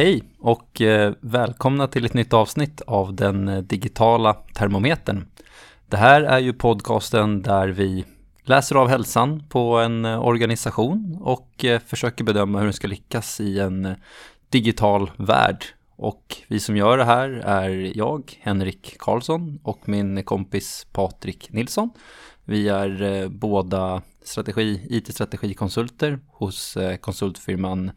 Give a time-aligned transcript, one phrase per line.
[0.00, 5.26] Hej och eh, välkomna till ett nytt avsnitt av den eh, digitala termometern.
[5.88, 8.04] Det här är ju podcasten där vi
[8.42, 13.58] läser av hälsan på en eh, organisation och försöker bedöma hur den ska lyckas i
[13.58, 13.94] en
[14.48, 15.64] digital värld.
[15.96, 21.90] Och vi som gör det här är jag, Henrik Karlsson och min kompis Patrik Nilsson.
[22.44, 27.90] Vi är båda strategi, IT-strategikonsulter hos konsultfirman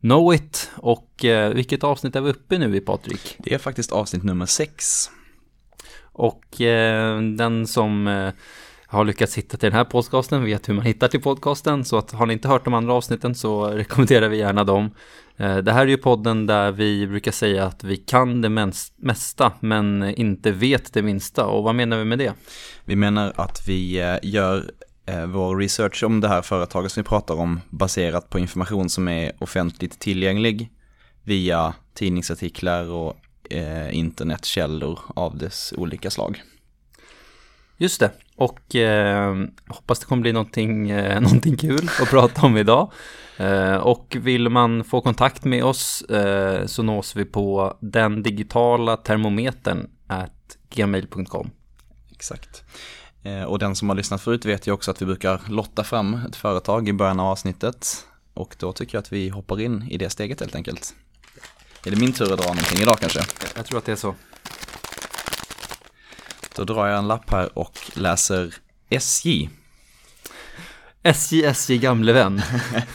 [0.00, 0.70] Knowit.
[0.76, 3.36] Och eh, vilket avsnitt är vi uppe nu i Patrik?
[3.38, 5.10] Det är faktiskt avsnitt nummer sex.
[6.02, 8.32] Och eh, den som eh,
[8.86, 11.84] har lyckats hitta till den här podcasten vet hur man hittar till podcasten.
[11.84, 14.90] Så att har ni inte hört de andra avsnitten så rekommenderar vi gärna dem.
[15.36, 19.52] Eh, det här är ju podden där vi brukar säga att vi kan det mesta
[19.60, 21.46] men inte vet det minsta.
[21.46, 22.32] Och vad menar vi med det?
[22.84, 24.70] Vi menar att vi eh, gör
[25.28, 29.32] vår research om det här företaget som vi pratar om baserat på information som är
[29.38, 30.70] offentligt tillgänglig
[31.22, 33.16] via tidningsartiklar och
[33.50, 36.42] eh, internetkällor av dess olika slag.
[37.76, 39.36] Just det, och eh,
[39.68, 42.92] hoppas det kommer bli någonting, eh, någonting kul att prata om idag.
[43.36, 48.96] Eh, och vill man få kontakt med oss eh, så nås vi på den digitala
[48.96, 51.50] termometern at gmail.com.
[52.12, 52.64] Exakt.
[53.22, 56.14] Eh, och den som har lyssnat förut vet ju också att vi brukar lotta fram
[56.28, 58.06] ett företag i början av avsnittet.
[58.34, 60.94] Och då tycker jag att vi hoppar in i det steget helt enkelt.
[61.86, 63.20] Är det min tur att dra någonting idag kanske?
[63.56, 64.14] Jag tror att det är så.
[66.56, 68.54] Då drar jag en lapp här och läser
[68.88, 69.48] SJ.
[71.02, 72.42] SJ, SJ gamle vän.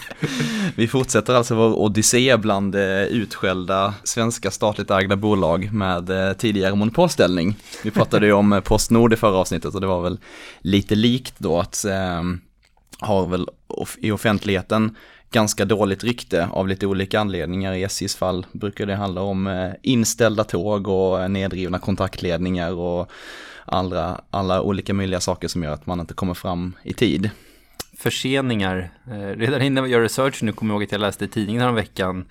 [0.75, 6.75] Vi fortsätter alltså vår odyssé bland eh, utskällda svenska statligt ägda bolag med eh, tidigare
[6.75, 7.55] monopolställning.
[7.83, 10.19] Vi pratade ju om eh, Postnord i förra avsnittet och det var väl
[10.59, 12.23] lite likt då att eh,
[12.99, 13.47] har väl
[13.97, 14.95] i offentligheten
[15.31, 17.73] ganska dåligt rykte av lite olika anledningar.
[17.73, 23.11] I SJs fall brukar det handla om inställda tåg och nedrivna kontaktledningar och
[23.65, 27.29] alla, alla olika möjliga saker som gör att man inte kommer fram i tid
[28.05, 28.89] förseningar.
[29.11, 31.61] Eh, redan innan vi gör research, nu kommer jag ihåg att jag läste i tidningen
[31.61, 32.25] här veckan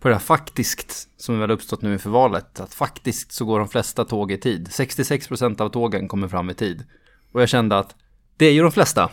[0.00, 3.68] på det här faktiskt, som väl uppstått nu inför valet, att faktiskt så går de
[3.68, 4.68] flesta tåg i tid.
[4.68, 6.84] 66% av tågen kommer fram i tid.
[7.32, 7.94] Och jag kände att
[8.36, 9.10] det är ju de flesta,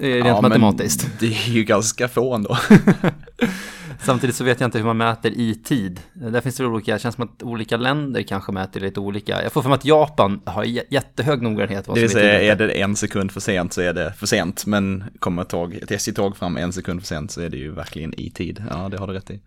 [0.00, 1.08] eh, rent ja, matematiskt.
[1.20, 2.58] det är ju ganska få ändå.
[4.04, 6.00] Samtidigt så vet jag inte hur man mäter i tid.
[6.12, 9.42] Där finns det olika, det känns som att olika länder kanske mäter lite olika.
[9.42, 11.84] Jag får för mig att Japan har jättehög noggrannhet.
[11.94, 14.66] Det vill säga, är det en sekund för sent så är det för sent.
[14.66, 17.72] Men kommer ett, tåg, ett SJ-tåg fram en sekund för sent så är det ju
[17.72, 18.64] verkligen i tid.
[18.70, 19.40] Ja, det har du rätt i.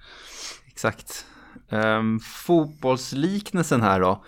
[0.68, 1.26] Exakt.
[1.70, 4.24] Um, fotbollsliknelsen här då.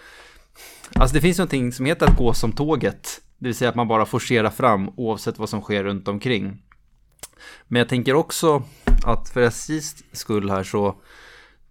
[0.93, 3.21] Alltså det finns någonting som heter att gå som tåget.
[3.37, 6.61] Det vill säga att man bara forcerar fram oavsett vad som sker runt omkring.
[7.67, 8.63] Men jag tänker också
[9.03, 10.95] att för SJs skull här så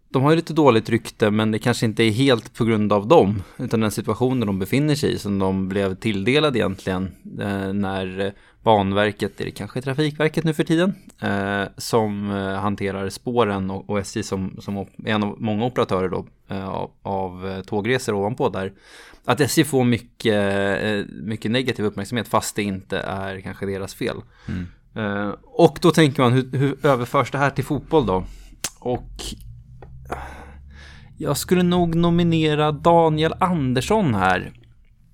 [0.09, 3.09] de har ju lite dåligt rykte men det kanske inte är helt på grund av
[3.09, 8.35] dem utan den situationen de befinner sig i som de blev tilldelade egentligen eh, när
[8.67, 13.99] Banverket, är det kanske Trafikverket nu för tiden, eh, som eh, hanterar spåren och, och
[13.99, 18.73] SJ som, som en av många operatörer då, eh, av, av eh, tågresor ovanpå där.
[19.25, 24.17] Att SJ får mycket, eh, mycket negativ uppmärksamhet fast det inte är kanske deras fel.
[24.49, 24.67] Mm.
[24.97, 28.25] Uh, och då tänker man, hur, hur, överförs det här till fotboll då?
[28.81, 29.11] Och
[31.19, 34.53] jag skulle nog nominera Daniel Andersson här.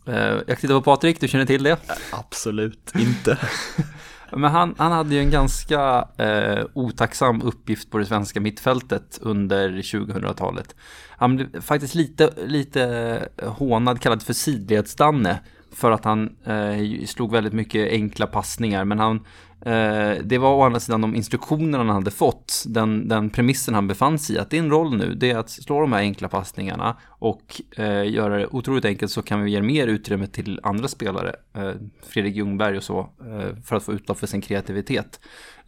[0.08, 1.78] Uh, jag tittar på Patrik, du känner till det?
[2.12, 3.38] Absolut inte.
[4.32, 9.70] Men han, han hade ju en ganska uh, otacksam uppgift på det svenska mittfältet under
[9.70, 10.74] 2000-talet.
[11.16, 15.40] Han blev faktiskt lite, lite hånad, kallad för sidledsdanne
[15.74, 18.84] för att han eh, slog väldigt mycket enkla passningar.
[18.84, 23.08] Men han Eh, Eh, det var å andra sidan de instruktioner han hade fått, den,
[23.08, 25.92] den premissen han befann sig i, att din roll nu det är att slå de
[25.92, 30.26] här enkla passningarna och eh, göra det otroligt enkelt så kan vi ge mer utrymme
[30.26, 31.70] till andra spelare, eh,
[32.02, 35.20] Fredrik Ljungberg och så, eh, för att få utlopp för sin kreativitet.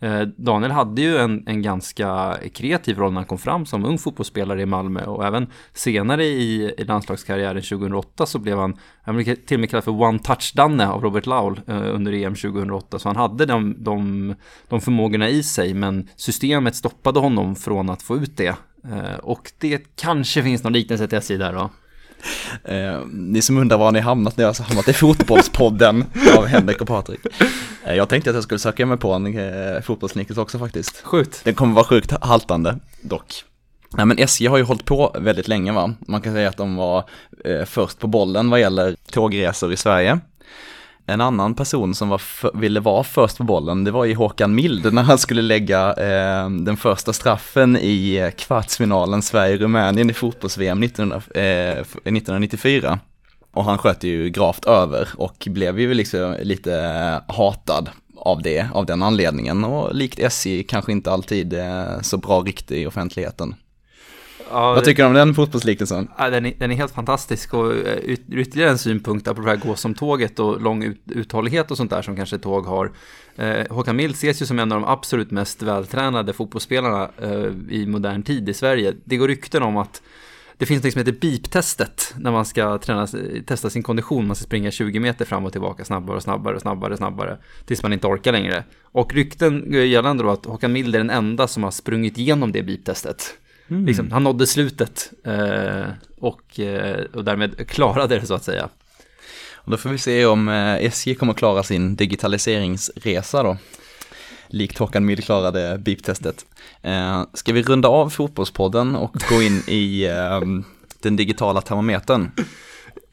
[0.04, 3.98] Eh, Daniel hade ju en, en ganska kreativ roll när han kom fram som ung
[3.98, 9.34] fotbollsspelare i Malmö och även senare i, i landslagskarriären 2008 så blev han, han blev
[9.34, 13.08] till och med kallad för One Touch-Danne av Robert Laul eh, under EM 2008 så
[13.08, 14.34] han hade de, de,
[14.68, 19.52] de förmågorna i sig men systemet stoppade honom från att få ut det eh, och
[19.58, 21.70] det kanske finns någon liknelse till SJ där då.
[22.64, 26.04] Eh, ni som undrar var ni hamnat, ni har alltså hamnat i Fotbollspodden
[26.38, 27.20] av Henrik och Patrik.
[27.84, 31.00] Eh, jag tänkte att jag skulle söka mig på en eh, fotbollsnickelse också faktiskt.
[31.02, 31.40] Skjut.
[31.44, 33.44] Den kommer vara sjukt haltande dock.
[33.96, 35.94] Nej men SJ har ju hållit på väldigt länge va.
[36.08, 37.04] Man kan säga att de var
[37.44, 40.20] eh, först på bollen vad gäller tågresor i Sverige.
[41.06, 42.22] En annan person som var
[42.58, 46.50] ville vara först på bollen, det var ju Håkan Mild när han skulle lägga eh,
[46.50, 52.98] den första straffen i kvartsfinalen Sverige-Rumänien i fotbolls-VM eh, 1994.
[53.52, 56.72] Och han sköt ju gravt över och blev ju liksom lite
[57.28, 59.64] hatad av det, av den anledningen.
[59.64, 63.54] Och likt SJ kanske inte alltid eh, så bra riktig i offentligheten.
[64.50, 66.08] Ja, Vad tycker du om den fotbollsliknelsen?
[66.18, 69.48] Ja, den, är, den är helt fantastisk och eh, ut, ytterligare en synpunkt på det
[69.48, 72.92] här gå som tåget och lång ut, uthållighet och sånt där som kanske tåg har.
[73.36, 77.86] Eh, Håkan Mild ses ju som en av de absolut mest vältränade fotbollsspelarna eh, i
[77.86, 78.94] modern tid i Sverige.
[79.04, 80.02] Det går rykten om att
[80.58, 83.06] det finns något som heter beep-testet när man ska träna,
[83.46, 84.26] testa sin kondition.
[84.26, 87.38] Man ska springa 20 meter fram och tillbaka snabbare och snabbare och snabbare och snabbare
[87.66, 88.64] tills man inte orkar längre.
[88.82, 92.52] Och rykten gör gällande då att Håkan Mild är den enda som har sprungit igenom
[92.52, 93.34] det beep-testet.
[93.68, 93.86] Mm.
[93.86, 95.86] Liksom, han nådde slutet eh,
[96.18, 98.68] och, eh, och därmed klarade det så att säga.
[99.54, 103.56] Och då får vi se om eh, SJ kommer klara sin digitaliseringsresa då.
[104.48, 106.46] Likt Håkan Mild klarade beep-testet.
[106.82, 110.40] Eh, ska vi runda av fotbollspodden och gå in i eh,
[111.02, 112.30] den digitala termometern?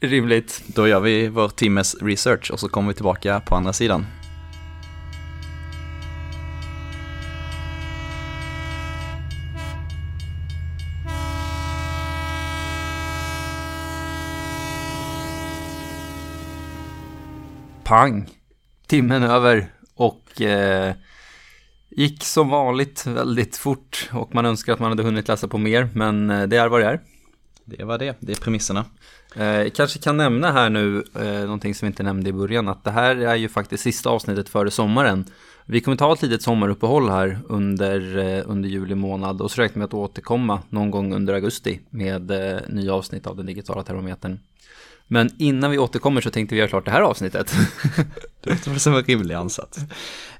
[0.00, 0.62] Rimligt.
[0.66, 4.06] Då gör vi vår timmes research och så kommer vi tillbaka på andra sidan.
[17.92, 18.28] Pang,
[18.86, 20.94] timmen över och eh,
[21.90, 25.88] gick som vanligt väldigt fort och man önskar att man hade hunnit läsa på mer,
[25.94, 27.00] men eh, det är vad det är.
[27.64, 28.84] Det var det, det är premisserna.
[29.36, 32.84] Eh, kanske kan nämna här nu eh, någonting som vi inte nämnde i början, att
[32.84, 35.24] det här är ju faktiskt sista avsnittet före sommaren.
[35.64, 39.80] Vi kommer ta ett litet sommaruppehåll här under, eh, under juli månad och så räknar
[39.80, 44.38] vi att återkomma någon gång under augusti med eh, nya avsnitt av den digitala termometern.
[45.12, 47.54] Men innan vi återkommer så tänkte vi göra klart det här avsnittet.
[48.40, 49.78] det låter som en rimlig ansats.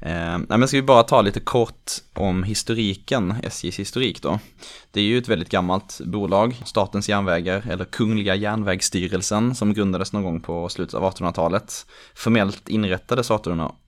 [0.00, 4.38] Eh, men ska vi bara ta lite kort om historiken, SJs historik då.
[4.90, 10.22] Det är ju ett väldigt gammalt bolag, Statens järnvägar, eller Kungliga järnvägsstyrelsen, som grundades någon
[10.22, 11.86] gång på slutet av 1800-talet.
[12.14, 13.30] Formellt inrättades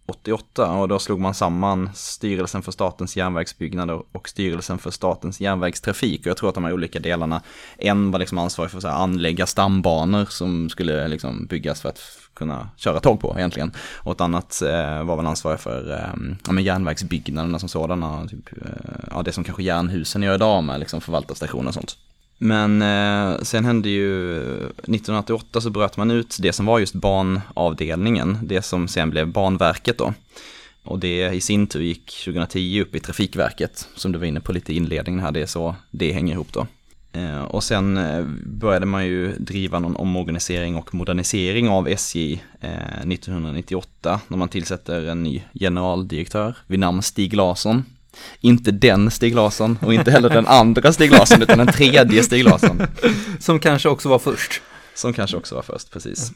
[0.06, 6.20] 88 och då slog man samman styrelsen för statens järnvägsbyggnader och styrelsen för statens järnvägstrafik.
[6.20, 7.42] Och jag tror att de här olika delarna,
[7.78, 12.00] en var liksom ansvarig för att anlägga stambanor som skulle liksom byggas för att
[12.34, 13.72] kunna köra tåg på egentligen.
[13.96, 18.68] Och ett annat eh, var väl ansvarig för eh, ja, järnvägsbyggnaderna som sådana, typ, eh,
[19.10, 21.96] ja, det som kanske järnhusen gör idag med liksom förvaltarstationer och sånt.
[22.38, 24.36] Men eh, sen hände ju,
[24.66, 29.98] 1988 så bröt man ut det som var just banavdelningen, det som sen blev Banverket
[29.98, 30.14] då.
[30.82, 34.52] Och det i sin tur gick 2010 upp i Trafikverket, som du var inne på
[34.52, 36.66] lite i inledningen här, det är så det hänger ihop då.
[37.14, 44.10] Eh, och sen eh, började man ju driva någon omorganisering och modernisering av SJ 1998
[44.10, 47.84] eh, när man tillsätter en ny generaldirektör vid namn Stig Larsson.
[48.40, 52.44] Inte den Stig Larsson och inte heller den andra Stig Larsson utan den tredje Stig
[52.44, 52.82] Larsson.
[53.40, 54.62] Som kanske också var först.
[54.94, 56.32] Som kanske också var först, precis.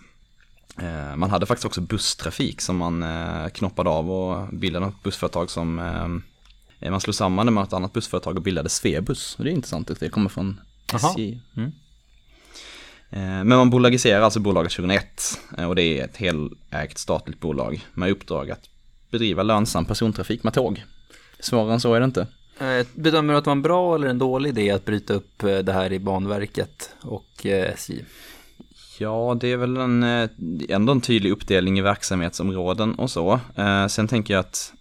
[1.16, 3.04] Man hade faktiskt också busstrafik som man
[3.50, 5.74] knoppade av och bildade ett bussföretag som
[6.80, 9.36] man slog samman det med ett annat bussföretag och bildade Svebus.
[9.38, 10.60] Det är intressant att det kommer från
[10.94, 11.40] SJ.
[11.56, 11.72] Mm.
[13.10, 17.86] Eh, men man bolagiserar alltså bolaget 2001 eh, och det är ett helägt statligt bolag
[17.94, 18.68] med uppdrag att
[19.10, 20.84] bedriva lönsam persontrafik med tåg.
[21.40, 22.26] Svårare än så är det inte.
[22.60, 25.38] Eh, bedömer du att det var en bra eller en dålig idé att bryta upp
[25.38, 28.04] det här i Banverket och SJ?
[28.98, 30.02] Ja, det är väl en,
[30.68, 33.40] ändå en tydlig uppdelning i verksamhetsområden och så.
[33.88, 34.72] Sen tänker jag att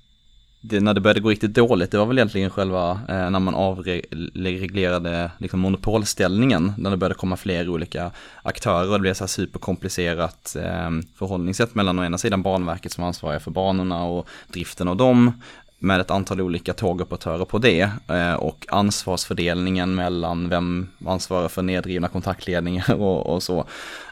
[0.61, 3.55] det, när det började gå riktigt dåligt, det var väl egentligen själva eh, när man
[3.55, 8.11] avreglerade liksom monopolställningen, när det började komma fler olika
[8.43, 13.03] aktörer och det blev så här superkomplicerat eh, förhållningssätt mellan å ena sidan Banverket som
[13.03, 15.41] ansvariga för banorna och driften av dem
[15.79, 22.07] med ett antal olika tågoperatörer på det eh, och ansvarsfördelningen mellan vem ansvarar för nedrivna
[22.07, 23.65] kontaktledningar och, och så.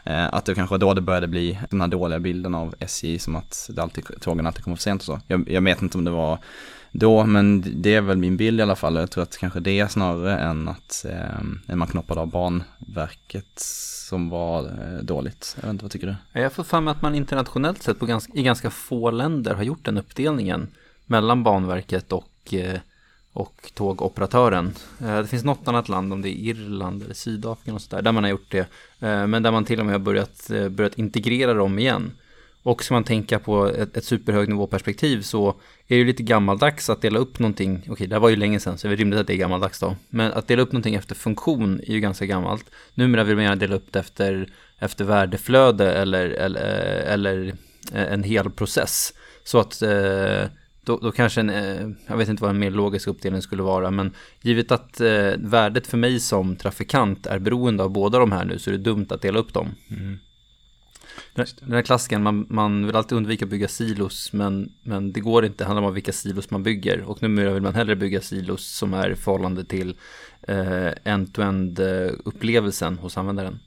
[0.04, 3.36] Eh, att det kanske då det började bli den här dåliga bilden av SJ som
[3.36, 5.20] att det alltid, tågen alltid kommer för sent och så.
[5.26, 6.38] Jag, jag vet inte om det var
[6.90, 8.94] då, men det är väl min bild i alla fall.
[8.94, 13.58] Jag tror att kanske det är snarare än att eh, man knoppade av Banverket
[14.08, 15.56] som var eh, dåligt.
[15.56, 16.40] Jag vet inte, vad tycker du?
[16.40, 19.62] Jag får för mig att man internationellt sett på ganska, i ganska få länder har
[19.62, 20.68] gjort den uppdelningen
[21.06, 22.80] mellan Banverket och, eh,
[23.32, 24.74] och tågoperatören.
[25.00, 28.12] Eh, det finns något annat land, om det är Irland eller Sydafrika och sådär, där
[28.12, 28.68] man har gjort det.
[29.00, 32.12] Eh, men där man till och med har börjat, börjat integrera dem igen.
[32.66, 35.54] Och ska man tänka på ett, ett superhögnivåperspektiv så
[35.88, 37.86] är det lite gammaldags att dela upp någonting.
[37.88, 39.80] Okej, det här var ju länge sedan så det är rimligt att det är gammaldags
[39.80, 39.96] då.
[40.08, 42.70] Men att dela upp någonting efter funktion är ju ganska gammalt.
[42.94, 44.48] Numera vill man gärna dela upp det efter,
[44.78, 46.64] efter värdeflöde eller, eller,
[47.06, 47.54] eller
[47.92, 49.12] en hel process.
[49.44, 49.82] Så att
[50.86, 54.12] då, då kanske en, jag vet inte vad en mer logisk uppdelning skulle vara, men
[54.42, 55.00] givet att
[55.38, 58.78] värdet för mig som trafikant är beroende av båda de här nu så är det
[58.78, 59.68] dumt att dela upp dem.
[59.90, 60.18] Mm.
[61.34, 65.44] Den här klassiken, man, man vill alltid undvika att bygga silos, men, men det går
[65.44, 65.64] inte.
[65.64, 67.02] Det handlar om vilka silos man bygger.
[67.02, 69.96] Och numera vill man hellre bygga silos som är i förhållande till
[70.42, 71.80] eh, end-to-end
[72.24, 73.58] upplevelsen hos användaren.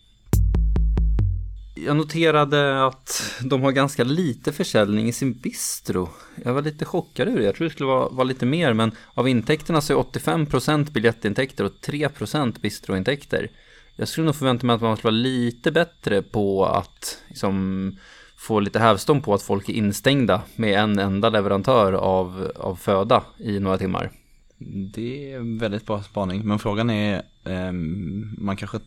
[1.85, 6.09] Jag noterade att de har ganska lite försäljning i sin bistro.
[6.45, 7.45] Jag var lite chockad över det.
[7.45, 11.63] Jag tror det skulle vara, vara lite mer, men av intäkterna så är 85% biljettintäkter
[11.63, 13.51] och 3% bistrointäkter.
[13.95, 17.97] Jag skulle nog förvänta mig att man skulle vara lite bättre på att liksom,
[18.37, 23.23] få lite hävstång på att folk är instängda med en enda leverantör av, av föda
[23.37, 24.11] i några timmar.
[24.93, 27.71] Det är väldigt bra spaning, men frågan är, eh,
[28.37, 28.79] man kanske,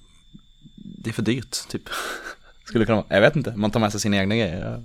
[0.77, 1.83] det är för dyrt typ.
[2.65, 4.83] Skulle kunna jag vet inte, man tar med sig sina egna grejer.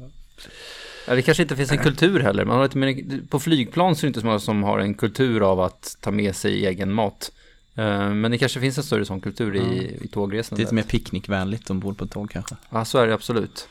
[1.08, 2.46] Ja, det kanske inte finns en kultur heller.
[2.46, 5.52] Man har inte, på flygplan så är det inte så många som har en kultur
[5.52, 7.32] av att ta med sig egen mat.
[7.76, 9.60] Eh, men det kanske finns en större sån kultur i,
[10.00, 10.06] ja.
[10.06, 10.60] i tågresandet.
[10.60, 12.56] Lite mer picknickvänligt ombord på ett tåg kanske.
[12.70, 13.68] Ja, så är det absolut.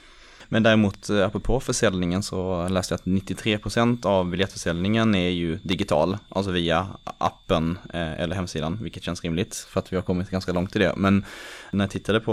[0.49, 6.19] Men däremot eh, apropå försäljningen så läste jag att 93% av biljettförsäljningen är ju digital,
[6.29, 6.87] alltså via
[7.19, 10.79] appen eh, eller hemsidan, vilket känns rimligt för att vi har kommit ganska långt i
[10.79, 10.93] det.
[10.97, 11.25] Men
[11.71, 12.33] när jag tittade på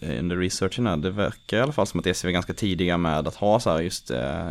[0.00, 2.98] eh, under researchen här, det verkar i alla fall som att SJ var ganska tidiga
[2.98, 4.10] med att ha så här just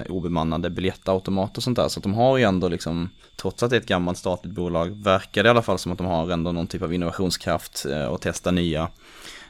[0.10, 1.88] obemannade biljettautomater och sånt där.
[1.88, 5.04] Så att de har ju ändå liksom trots att det är ett gammalt statligt bolag,
[5.04, 8.22] verkar det i alla fall som att de har ändå någon typ av innovationskraft och
[8.22, 8.89] testa nya,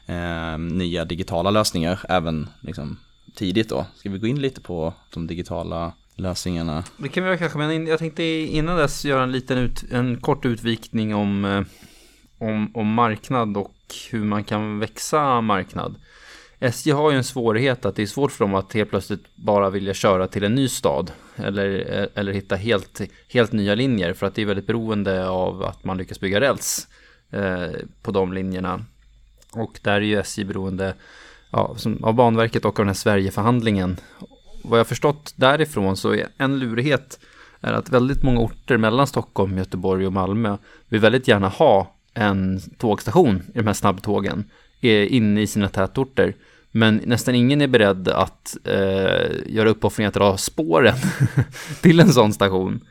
[0.05, 2.97] eh, nya digitala lösningar även liksom,
[3.35, 3.85] tidigt då.
[3.95, 6.83] Ska vi gå in lite på de digitala lösningarna?
[6.97, 10.21] Det kan vi göra kanske, men jag tänkte innan dess göra en liten ut, en
[10.21, 11.61] kort utvikning om, eh,
[12.37, 13.75] om, om marknad och
[14.11, 15.95] hur man kan växa marknad.
[16.59, 19.69] SJ har ju en svårighet att det är svårt för dem att helt plötsligt bara
[19.69, 24.27] vilja köra till en ny stad eller, eh, eller hitta helt, helt nya linjer för
[24.27, 26.87] att det är väldigt beroende av att man lyckas bygga räls
[27.31, 27.69] eh,
[28.01, 28.85] på de linjerna.
[29.51, 30.93] Och där är ju SJ beroende
[31.51, 33.97] ja, som, av Banverket och av den här Sverigeförhandlingen.
[34.63, 37.19] Vad jag förstått därifrån så är en lurighet
[37.61, 40.57] är att väldigt många orter mellan Stockholm, Göteborg och Malmö
[40.89, 44.43] vill väldigt gärna ha en tågstation i de här snabbtågen
[44.81, 46.35] inne i sina tätorter.
[46.71, 50.95] Men nästan ingen är beredd att eh, göra uppoffringar att dra spåren
[51.81, 52.81] till en sån station.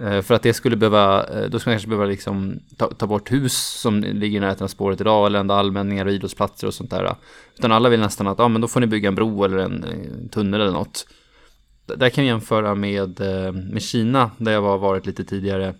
[0.00, 3.06] Eh, för att det skulle behöva, eh, då skulle man kanske behöva liksom ta, ta,
[3.06, 6.74] bort hus som ligger i närheten av spåret idag eller enda allmänningar och idrottsplatser och
[6.74, 7.14] sånt där.
[7.58, 9.84] Utan alla vill nästan att, ja men då får ni bygga en bro eller en,
[9.84, 11.06] en tunnel eller något.
[11.86, 15.74] Där kan vi jämföra med, eh, med Kina där jag var varit lite tidigare.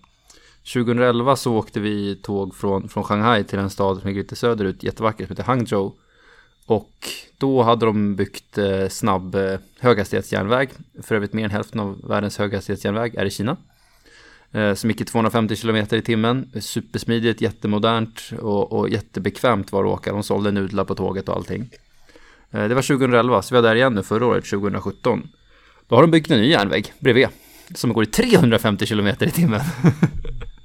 [0.74, 4.82] 2011 så åkte vi tåg från, från Shanghai till en stad som ligger lite söderut,
[4.82, 5.92] jättevacker, som heter Hangzhou.
[6.66, 8.58] Och då hade de byggt
[8.90, 9.36] snabb
[9.80, 10.70] höghastighetsjärnväg.
[11.02, 13.56] För övrigt mer än hälften av världens höghastighetsjärnväg är i Kina.
[14.52, 16.50] Eh, som gick i 250 km i timmen.
[16.60, 20.12] Supersmidigt, jättemodernt och, och jättebekvämt var att åka.
[20.12, 21.70] De sålde nudlar på tåget och allting.
[22.50, 25.28] Eh, det var 2011, så vi var där igen nu förra året, 2017.
[25.88, 27.28] Då har de byggt en ny järnväg bredvid.
[27.74, 29.60] Som går i 350 km i timmen.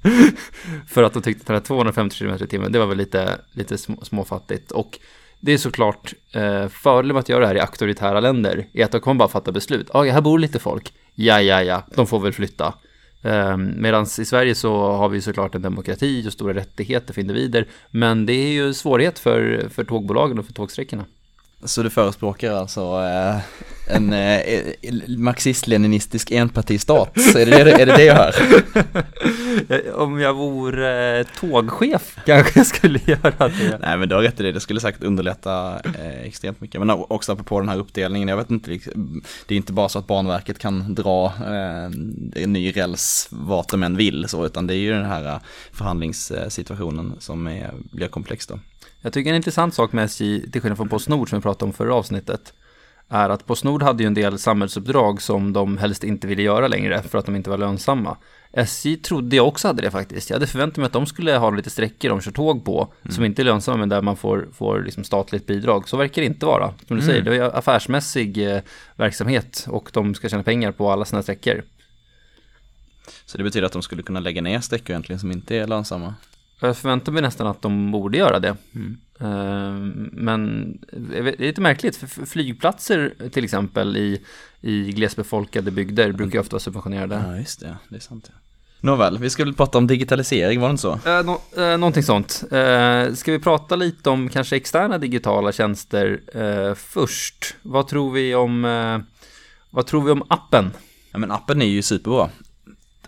[0.88, 3.38] för att de tyckte att den här 250 km i timmen, det var väl lite,
[3.52, 4.70] lite småfattigt.
[4.70, 4.98] Och
[5.40, 8.92] det är såklart eh, fördelen med att göra det här i auktoritära länder är att
[8.92, 9.90] de kommer bara fatta beslut.
[9.92, 10.92] Ja, här bor lite folk.
[11.14, 12.74] Ja, ja, ja, de får väl flytta.
[13.22, 17.66] Ehm, Medan i Sverige så har vi såklart en demokrati och stora rättigheter för individer.
[17.90, 21.04] Men det är ju svårighet för, för tågbolagen och för tågsträckorna.
[21.64, 23.40] Så du förespråkar alltså eh,
[23.96, 24.40] en eh,
[25.18, 27.16] marxist-leninistisk enpartistat?
[27.16, 28.34] är det det, är det det jag hör?
[29.94, 33.78] Om jag vore eh, tågchef kanske jag skulle göra det.
[33.80, 36.80] Nej men du har rätt i det, det skulle säkert underlätta eh, extremt mycket.
[36.80, 39.98] Men också på den här uppdelningen, jag vet inte, liksom, det är inte bara så
[39.98, 41.90] att Banverket kan dra eh,
[42.46, 45.38] ny räls vart de än vill så, utan det är ju den här eh,
[45.72, 48.58] förhandlingssituationen som är, blir komplex då.
[49.00, 51.72] Jag tycker en intressant sak med SJ, till skillnad från Postnord som vi pratade om
[51.72, 52.52] förra avsnittet,
[53.08, 57.02] är att Postnord hade ju en del samhällsuppdrag som de helst inte ville göra längre
[57.02, 58.16] för att de inte var lönsamma.
[58.52, 60.30] SJ trodde jag också hade det faktiskt.
[60.30, 63.14] Jag hade förväntat mig att de skulle ha lite sträckor de kör tåg på mm.
[63.14, 65.88] som inte är lönsamma men där man får, får liksom statligt bidrag.
[65.88, 66.74] Så verkar det inte vara.
[66.86, 67.06] Som du mm.
[67.06, 68.60] säger, det är affärsmässig eh,
[68.96, 71.62] verksamhet och de ska tjäna pengar på alla sina sträckor.
[73.26, 76.14] Så det betyder att de skulle kunna lägga ner sträckor egentligen som inte är lönsamma?
[76.60, 78.56] Jag förväntar mig nästan att de borde göra det.
[78.74, 78.96] Mm.
[79.20, 84.20] Ehm, men det är lite märkligt, för flygplatser till exempel i,
[84.60, 87.24] i glesbefolkade bygder brukar ju ofta vara subventionerade.
[87.28, 87.76] Ja, just det.
[87.88, 88.24] Det är sant.
[88.28, 88.34] Ja.
[88.80, 90.92] Nåväl, vi väl prata om digitalisering, var det inte så?
[90.92, 92.44] Eh, no, eh, någonting sånt.
[92.50, 97.56] Eh, ska vi prata lite om kanske externa digitala tjänster eh, först?
[97.62, 98.98] Vad tror vi om, eh,
[99.70, 100.70] Vad tror vi om appen?
[101.12, 102.30] Ja men appen är ju superbra.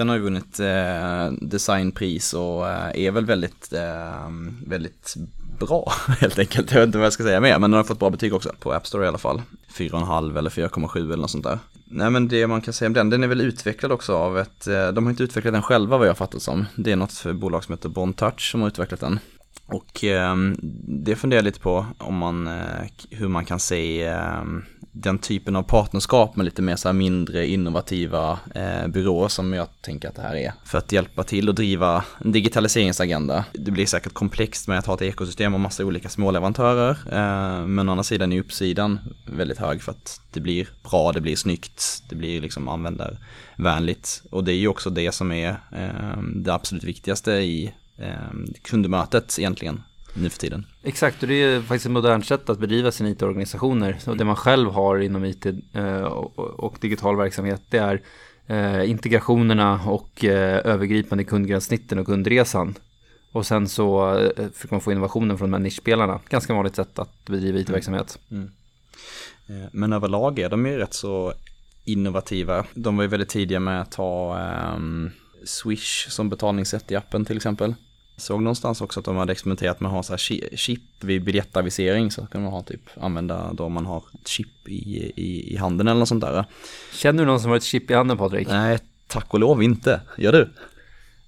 [0.00, 4.30] Den har ju vunnit eh, designpris och eh, är väl väldigt, eh,
[4.66, 5.14] väldigt
[5.58, 6.72] bra helt enkelt.
[6.72, 8.52] Jag vet inte vad jag ska säga mer, men den har fått bra betyg också
[8.60, 9.42] på App Store i alla fall.
[9.72, 11.58] 4,5 eller 4,7 eller något sånt där.
[11.84, 14.66] Nej men det man kan säga om den, den är väl utvecklad också av ett,
[14.66, 16.66] eh, de har inte utvecklat den själva vad jag fattat som.
[16.76, 19.18] Det är något bolag som heter BonTouch som har utvecklat den.
[19.66, 20.36] Och eh,
[21.02, 24.42] det funderar jag lite på om man, eh, hur man kan se eh,
[24.92, 29.68] den typen av partnerskap med lite mer så här mindre innovativa eh, byråer som jag
[29.80, 30.52] tänker att det här är.
[30.64, 33.44] För att hjälpa till och driva en digitaliseringsagenda.
[33.52, 36.90] Det blir säkert komplext med att ha ett ekosystem och massa olika småleverantörer.
[36.90, 41.20] Eh, men å andra sidan är uppsidan väldigt hög för att det blir bra, det
[41.20, 44.22] blir snyggt, det blir liksom användarvänligt.
[44.30, 48.14] Och det är ju också det som är eh, det absolut viktigaste i eh,
[48.62, 49.82] kundmötet egentligen
[50.14, 50.66] nu för tiden.
[50.82, 53.98] Exakt, och det är faktiskt ett modernt sätt att bedriva sina IT-organisationer.
[54.06, 56.02] Och det man själv har inom IT eh,
[56.36, 58.02] och digital verksamhet, det är
[58.46, 62.74] eh, integrationerna och eh, övergripande kundgränssnitten och kundresan.
[63.32, 64.14] Och sen så
[64.52, 66.20] försöker man få innovationen från de här nischspelarna.
[66.28, 68.18] Ganska vanligt sätt att bedriva IT-verksamhet.
[68.30, 68.50] Mm.
[69.48, 69.68] Mm.
[69.72, 71.32] Men överlag är de ju rätt så
[71.84, 72.64] innovativa.
[72.74, 74.38] De var ju väldigt tidiga med att ha
[74.74, 75.10] um,
[75.44, 77.74] Swish som betalningssätt i appen till exempel.
[78.20, 82.10] Såg någonstans också att de hade experimenterat med att ha så här chip vid biljettavisering
[82.10, 85.98] så kan man ha typ använda då man har chip i, i, i handen eller
[85.98, 86.44] något sånt där.
[86.92, 88.48] Känner du någon som har ett chip i handen Patrik?
[88.48, 90.00] Nej, tack och lov inte.
[90.18, 90.52] Gör du?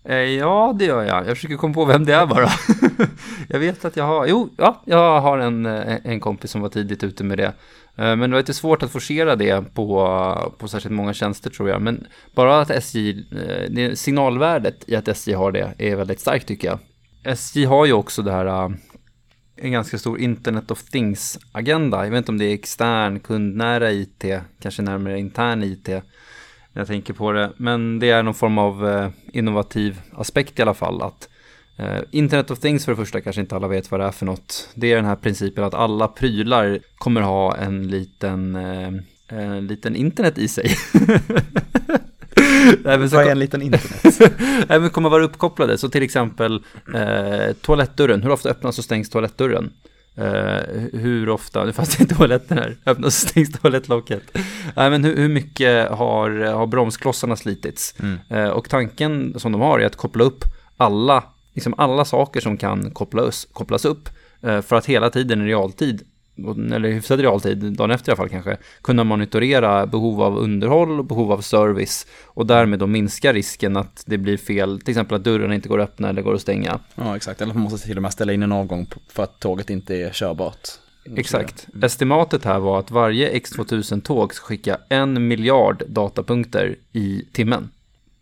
[0.04, 1.28] Eh, ja, det gör jag.
[1.28, 2.48] Jag försöker komma på vem det är bara.
[3.48, 7.04] jag vet att jag har, jo, ja, jag har en, en kompis som var tidigt
[7.04, 7.52] ute med det.
[7.96, 11.68] Eh, men det var lite svårt att forcera det på, på särskilt många tjänster tror
[11.68, 11.82] jag.
[11.82, 13.24] Men bara att SJ,
[13.78, 16.78] eh, signalvärdet i att SJ har det är väldigt starkt tycker jag.
[17.24, 18.70] SJ har ju också det här, eh,
[19.56, 22.04] en ganska stor Internet of Things-agenda.
[22.04, 24.24] Jag vet inte om det är extern, kundnära IT,
[24.62, 27.52] kanske närmare intern IT när jag tänker på det.
[27.56, 31.02] Men det är någon form av innovativ aspekt i alla fall.
[31.02, 31.28] Att
[32.10, 34.68] Internet of Things för det första kanske inte alla vet vad det är för något.
[34.74, 39.96] Det är den här principen att alla prylar kommer ha en liten, uh, en liten
[39.96, 40.76] internet i sig.
[42.84, 44.32] Nej, men så Vad är en liten internet?
[44.68, 45.78] Nej, men kommer vara uppkopplade.
[45.78, 46.62] Så till exempel
[46.94, 48.22] eh, toalettdörren.
[48.22, 49.72] Hur ofta öppnas och stängs toalettdörren?
[50.16, 54.22] Eh, hur ofta, nu fanns det inte toaletten här, öppnas och stängs toalettlocket.
[54.76, 57.94] Nej, men hur, hur, mycket har, har bromsklossarna slitits?
[58.00, 58.18] Mm.
[58.28, 60.44] Eh, och tanken som de har är att koppla upp
[60.76, 64.08] alla liksom alla saker som kan kopplas, kopplas upp
[64.40, 66.02] eh, för att hela tiden i realtid,
[66.74, 71.04] eller hyfsad realtid, dagen efter i alla fall kanske, kunna monitorera behov av underhåll och
[71.04, 75.24] behov av service och därmed då minska risken att det blir fel, till exempel att
[75.24, 76.78] dörrarna inte går att öppna eller går att stänga.
[76.94, 79.70] Ja, exakt, eller man måste till och med ställa in en avgång för att tåget
[79.70, 80.68] inte är körbart.
[81.16, 81.66] Exakt.
[81.68, 81.84] Mm.
[81.84, 87.70] Estimatet här var att varje X2000-tåg ska skicka en miljard datapunkter i timmen.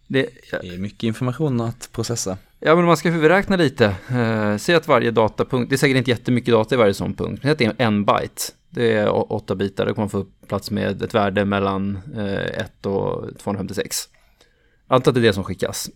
[0.07, 0.29] Det,
[0.63, 2.39] det är mycket information att processa.
[2.63, 3.95] Ja, men man ska huvudräkna lite.
[4.11, 7.41] Eh, säg att varje datapunkt, det är säkert inte jättemycket data i varje sån punkt,
[7.43, 8.43] men det är en byte.
[8.71, 12.87] Det är åtta bitar, då kommer man få plats med ett värde mellan eh, 1
[12.87, 13.97] och 256.
[14.87, 15.91] Anta att det är det som skickas.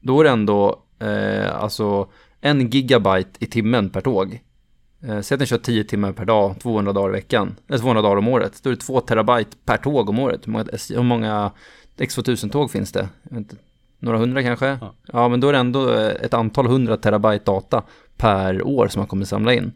[0.00, 2.10] Då är det ändå eh, alltså
[2.40, 4.40] en gigabyte i timmen per tåg.
[5.02, 8.02] Eh, säg att den kör 10 timmar per dag, 200 dagar i veckan, eller 200
[8.02, 8.60] dagar om året.
[8.62, 10.46] Då är det 2 terabyte per tåg om året.
[10.46, 11.52] Hur många, hur många
[11.98, 13.08] X2000-tåg finns det?
[14.02, 14.66] Några hundra kanske?
[14.80, 14.94] Ja.
[15.12, 17.82] ja, men då är det ändå ett antal hundra terabyte data
[18.16, 19.72] per år som man kommer samla in.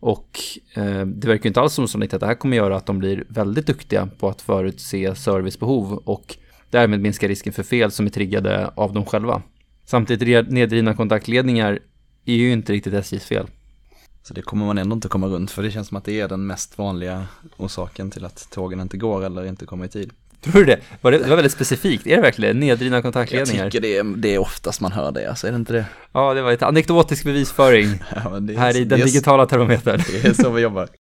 [0.00, 0.38] Och
[0.74, 3.66] eh, det verkar inte alls som att det här kommer göra att de blir väldigt
[3.66, 6.36] duktiga på att förutse servicebehov och
[6.70, 9.42] därmed minska risken för fel som är triggade av dem själva.
[9.84, 11.78] Samtidigt nedrivna kontaktledningar
[12.24, 13.46] är ju inte riktigt SJs fel.
[14.22, 16.28] Så det kommer man ändå inte komma runt för det känns som att det är
[16.28, 17.26] den mest vanliga
[17.56, 20.12] orsaken till att tågen inte går eller inte kommer i tid.
[20.52, 20.80] Tror du det?
[21.00, 22.60] Var det, det var väldigt specifikt, är det verkligen?
[22.60, 23.64] Nedrivna kontaktledningar?
[23.64, 25.84] Jag tycker det är, det är oftast man hör det, alltså är det inte det?
[26.12, 30.02] Ja, det var lite anekdotisk bevisföring ja, är, här i den digitala termometern.
[30.12, 30.88] Det är så vi jobbar.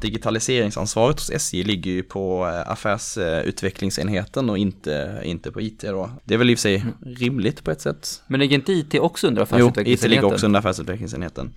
[0.00, 6.10] Digitaliseringsansvaret hos SJ ligger ju på eh, affärsutvecklingsenheten och inte, inte på IT då.
[6.24, 6.94] Det är väl i och för sig mm.
[7.16, 8.22] rimligt på ett sätt.
[8.26, 9.86] Men ligger inte IT också under affärsutvecklingsenheten?
[9.86, 11.52] Jo, IT ligger också under affärsutvecklingsenheten.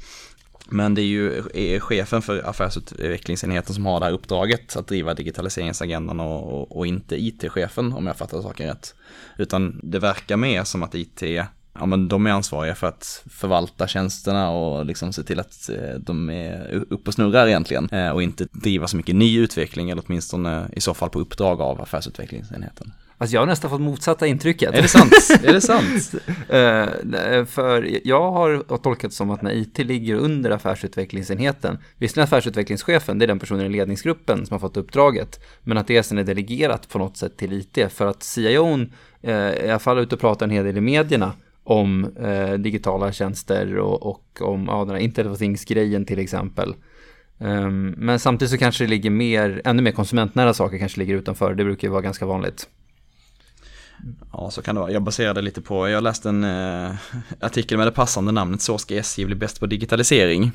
[0.69, 5.13] Men det är ju är chefen för affärsutvecklingsenheten som har det här uppdraget att driva
[5.13, 8.95] digitaliseringsagendan och, och, och inte IT-chefen om jag fattar saken rätt.
[9.37, 13.87] Utan det verkar mer som att IT, ja men de är ansvariga för att förvalta
[13.87, 17.89] tjänsterna och liksom se till att eh, de är uppe och snurrar egentligen.
[17.89, 21.61] Eh, och inte driva så mycket ny utveckling eller åtminstone i så fall på uppdrag
[21.61, 22.93] av affärsutvecklingsenheten.
[23.19, 24.75] Alltså jag har nästan fått motsatta intrycket.
[24.75, 25.13] Är det sant?
[25.43, 26.13] är det sant?
[26.27, 33.25] uh, för jag har tolkat som att när IT ligger under affärsutvecklingsenheten, visserligen affärsutvecklingschefen, det
[33.25, 36.89] är den personen i ledningsgruppen som har fått uppdraget, men att det sen är delegerat
[36.89, 38.93] på något sätt till IT, för att CIOn
[39.27, 43.11] uh, i alla fall ute och pratar en hel del i medierna om uh, digitala
[43.11, 46.75] tjänster och, och om ja, den här Internet of Things-grejen till exempel.
[47.39, 51.53] Um, men samtidigt så kanske det ligger mer, ännu mer konsumentnära saker kanske ligger utanför.
[51.53, 52.67] Det brukar ju vara ganska vanligt.
[54.33, 54.91] Ja, så kan det vara.
[54.91, 56.95] Jag baserade lite på, jag läste en eh,
[57.39, 60.51] artikel med det passande namnet Så ska SJ bli bäst på digitalisering.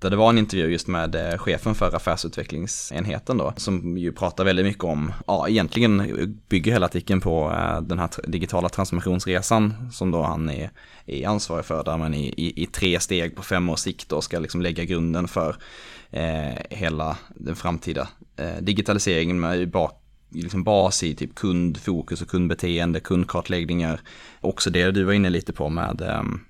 [0.00, 4.44] Där det var en intervju just med eh, chefen för affärsutvecklingsenheten då, som ju pratar
[4.44, 6.02] väldigt mycket om, ja egentligen
[6.48, 10.70] bygger hela artikeln på eh, den här digitala transformationsresan som då han är,
[11.06, 14.20] är ansvarig för, där man i, i, i tre steg på fem års sikt då
[14.20, 15.56] ska liksom lägga grunden för
[16.10, 23.00] eh, hela den framtida eh, digitaliseringen med bak, liksom bas i typ kundfokus och kundbeteende,
[23.00, 24.00] kundkartläggningar.
[24.40, 26.40] Också det du var inne lite på med ehm,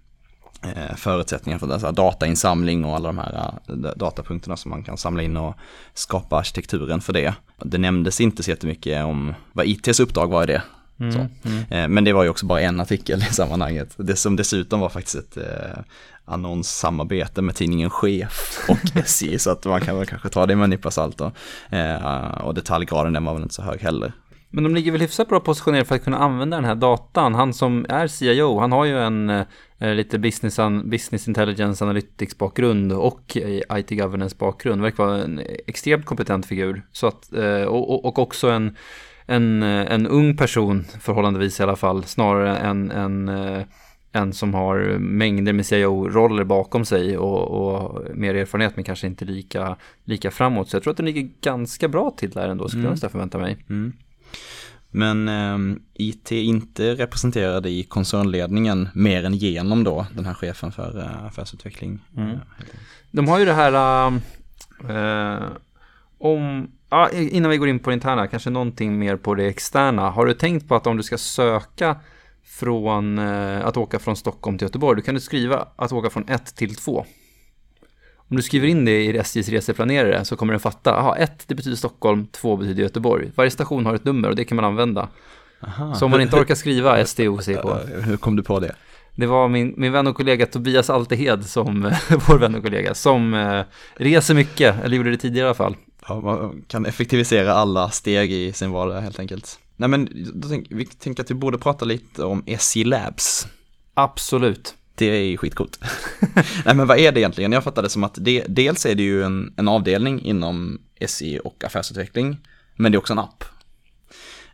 [0.62, 5.22] eh, förutsättningar för det, datainsamling och alla de här eh, datapunkterna som man kan samla
[5.22, 5.54] in och
[5.94, 7.34] skapa arkitekturen för det.
[7.62, 10.62] Det nämndes inte så jättemycket om vad ITs uppdrag var i det.
[11.00, 11.64] Mm, mm.
[11.70, 13.94] Eh, men det var ju också bara en artikel i sammanhanget.
[13.96, 15.78] Det som dessutom var faktiskt ett eh,
[16.28, 20.64] annonssamarbete med tidningen Chef och SJ så att man kan väl kanske ta det med
[20.64, 21.32] en nypa salt då.
[21.76, 24.12] Eh, och detaljgraden den var väl inte så hög heller.
[24.50, 27.34] Men de ligger väl hyfsat bra positionerade för att kunna använda den här datan.
[27.34, 32.92] Han som är CIO, han har ju en eh, lite business, business intelligence analytics bakgrund
[32.92, 33.36] och
[33.76, 34.82] IT governance bakgrund.
[34.82, 36.82] Verkar vara en extremt kompetent figur.
[36.92, 38.76] Så att, eh, och, och, också en,
[39.26, 43.62] en, en ung person förhållandevis i alla fall, snarare än en eh,
[44.18, 49.24] en som har mängder med CIO-roller bakom sig och, och, mer erfarenhet men kanske inte
[49.24, 50.68] lika, lika framåt.
[50.68, 52.86] Så jag tror att den ligger ganska bra till där ändå, skulle mm.
[52.86, 53.56] jag nästan förvänta mig.
[53.68, 53.92] Mm.
[54.90, 60.72] Men eh, IT är inte representerad i koncernledningen mer än genom då den här chefen
[60.72, 61.98] för eh, affärsutveckling.
[62.16, 62.38] Mm.
[63.10, 64.12] De har ju det här
[64.88, 65.42] eh,
[66.18, 70.10] om, ja, innan vi går in på det interna, kanske någonting mer på det externa.
[70.10, 71.96] Har du tänkt på att om du ska söka
[72.48, 76.28] från eh, att åka från Stockholm till Göteborg, då kan du skriva att åka från
[76.28, 77.06] 1 till 2.
[78.16, 81.54] Om du skriver in det i SJs reseplanerare så kommer den fatta, aha, 1 det
[81.54, 83.30] betyder Stockholm, 2 betyder Göteborg.
[83.34, 85.08] Varje station har ett nummer och det kan man använda.
[85.60, 85.94] Aha.
[85.94, 87.74] Så om man inte orkar skriva STOC på.
[88.04, 88.74] Hur kom du på det?
[89.14, 91.82] Det var min, min vän och kollega Tobias Altehed, som,
[92.28, 93.62] vår vän och kollega, som eh,
[93.94, 95.76] reser mycket, eller gjorde det tidigare i alla fall.
[96.08, 99.58] Ja, man kan effektivisera alla steg i sin vardag helt enkelt.
[99.78, 100.08] Nej men
[100.48, 103.46] tänk, vi tänker att vi borde prata lite om SJ Labs.
[103.94, 104.74] Absolut.
[104.94, 105.78] Det är skitcoolt.
[106.64, 107.52] Nej men vad är det egentligen?
[107.52, 111.38] Jag fattar det som att det, dels är det ju en, en avdelning inom SJ
[111.38, 112.36] och affärsutveckling,
[112.76, 113.44] men det är också en app.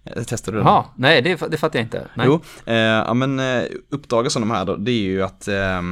[0.04, 0.66] Eh, testade du den?
[0.66, 2.08] Jaha, nej det, det fattar jag inte.
[2.14, 2.26] Nej.
[2.26, 5.82] Jo, eh, ja men eh, uppdraget som de här då, det är ju att, eh,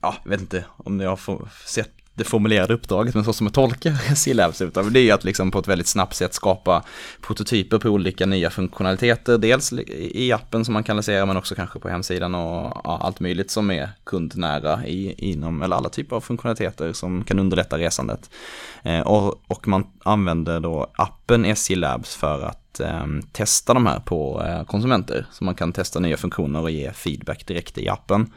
[0.00, 3.54] ja, jag vet inte om jag har sett det formulerade uppdraget, men så som jag
[3.54, 6.82] tolkar C-Labs utav det är att liksom på ett väldigt snabbt sätt skapa
[7.20, 11.78] prototyper på olika nya funktionaliteter, dels i appen som man kan lansera, men också kanske
[11.78, 16.20] på hemsidan och ja, allt möjligt som är kundnära i, inom, eller alla typer av
[16.20, 18.30] funktionaliteter som kan underlätta resandet.
[18.82, 24.00] Eh, och, och, man använder då appen SJ Labs för att eh, testa de här
[24.00, 28.32] på eh, konsumenter, så man kan testa nya funktioner och ge feedback direkt i appen.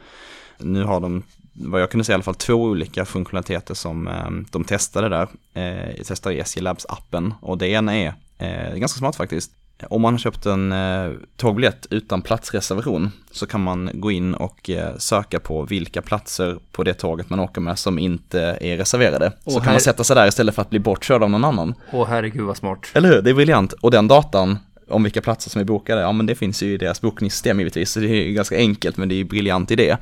[0.58, 4.30] Nu har de vad jag kunde se i alla fall två olika funktionaliteter som eh,
[4.50, 5.28] de testade där.
[5.54, 9.50] Eh, testade SJ Labs appen och det ena är eh, ganska smart faktiskt.
[9.88, 14.70] Om man har köpt en eh, tågbiljett utan platsreservation så kan man gå in och
[14.70, 19.32] eh, söka på vilka platser på det tåget man åker med som inte är reserverade.
[19.44, 21.74] Åh, så kan man sätta sig där istället för att bli bortkörd av någon annan.
[21.92, 22.86] Åh herregud vad smart.
[22.92, 23.72] Eller hur, det är briljant.
[23.72, 26.76] Och den datan om vilka platser som är bokade, ja men det finns ju i
[26.76, 29.96] deras bokningssystem givetvis, så det är ganska enkelt men det är briljant idé.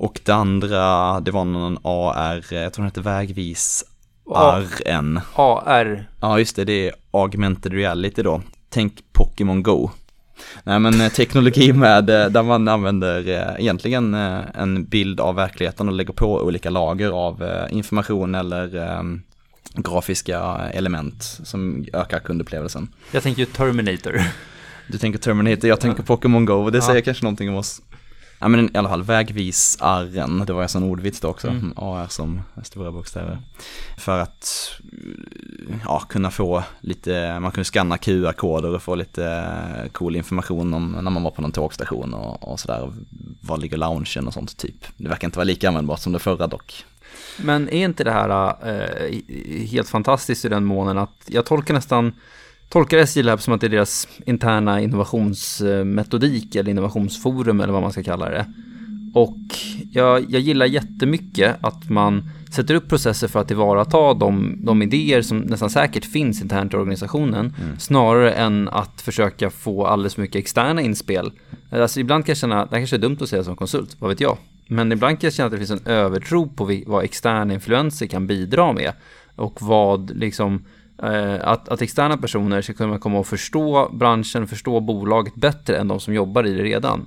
[0.00, 3.84] Och det andra, det var någon AR, jag tror den hette Vägvis
[4.34, 5.20] RN.
[5.34, 6.08] AR.
[6.20, 8.42] Ja, just det, det är Augmented Reality då.
[8.68, 9.90] Tänk Pokémon Go.
[10.64, 15.88] Nej men eh, teknologi med, eh, där man använder eh, egentligen en bild av verkligheten
[15.88, 18.94] och lägger på olika lager av information eller
[19.74, 20.40] grafiska
[20.72, 22.88] element som ökar kundupplevelsen.
[23.10, 24.20] Jag tänker Terminator.
[24.88, 26.02] Du tänker Terminator, jag tänker.
[26.02, 26.86] Pokémon Go och det ja.
[26.86, 27.82] säger kanske någonting om oss.
[28.42, 31.72] Ja men i alla fall vägvisaren, det var en sån ordvits då också, mm.
[31.76, 33.38] AR som stora bokstäver.
[33.98, 34.72] För att
[35.84, 39.54] ja, kunna få lite, man kunde scanna QR-koder och få lite
[39.92, 42.92] cool information om när man var på någon tågstation och, och sådär.
[43.40, 44.86] Var ligger loungen och sånt typ.
[44.96, 46.84] Det verkar inte vara lika användbart som det förra dock.
[47.36, 52.12] Men är inte det här äh, helt fantastiskt i den månen att jag tolkar nästan
[52.70, 57.92] tolkar SJ Lab som att det är deras interna innovationsmetodik eller innovationsforum eller vad man
[57.92, 58.46] ska kalla det.
[59.14, 59.38] Och
[59.92, 65.22] jag, jag gillar jättemycket att man sätter upp processer för att tillvarata de, de idéer
[65.22, 67.78] som nästan säkert finns internt i organisationen mm.
[67.78, 71.32] snarare än att försöka få alldeles för mycket externa inspel.
[71.70, 74.10] Alltså ibland kan jag känna, det här kanske är dumt att säga som konsult, vad
[74.10, 74.36] vet jag?
[74.66, 78.26] Men ibland kan jag känna att det finns en övertro på vad externa influenser kan
[78.26, 78.92] bidra med
[79.36, 80.64] och vad liksom
[81.42, 86.00] att, att externa personer ska kunna komma och förstå branschen, förstå bolaget bättre än de
[86.00, 87.06] som jobbar i det redan.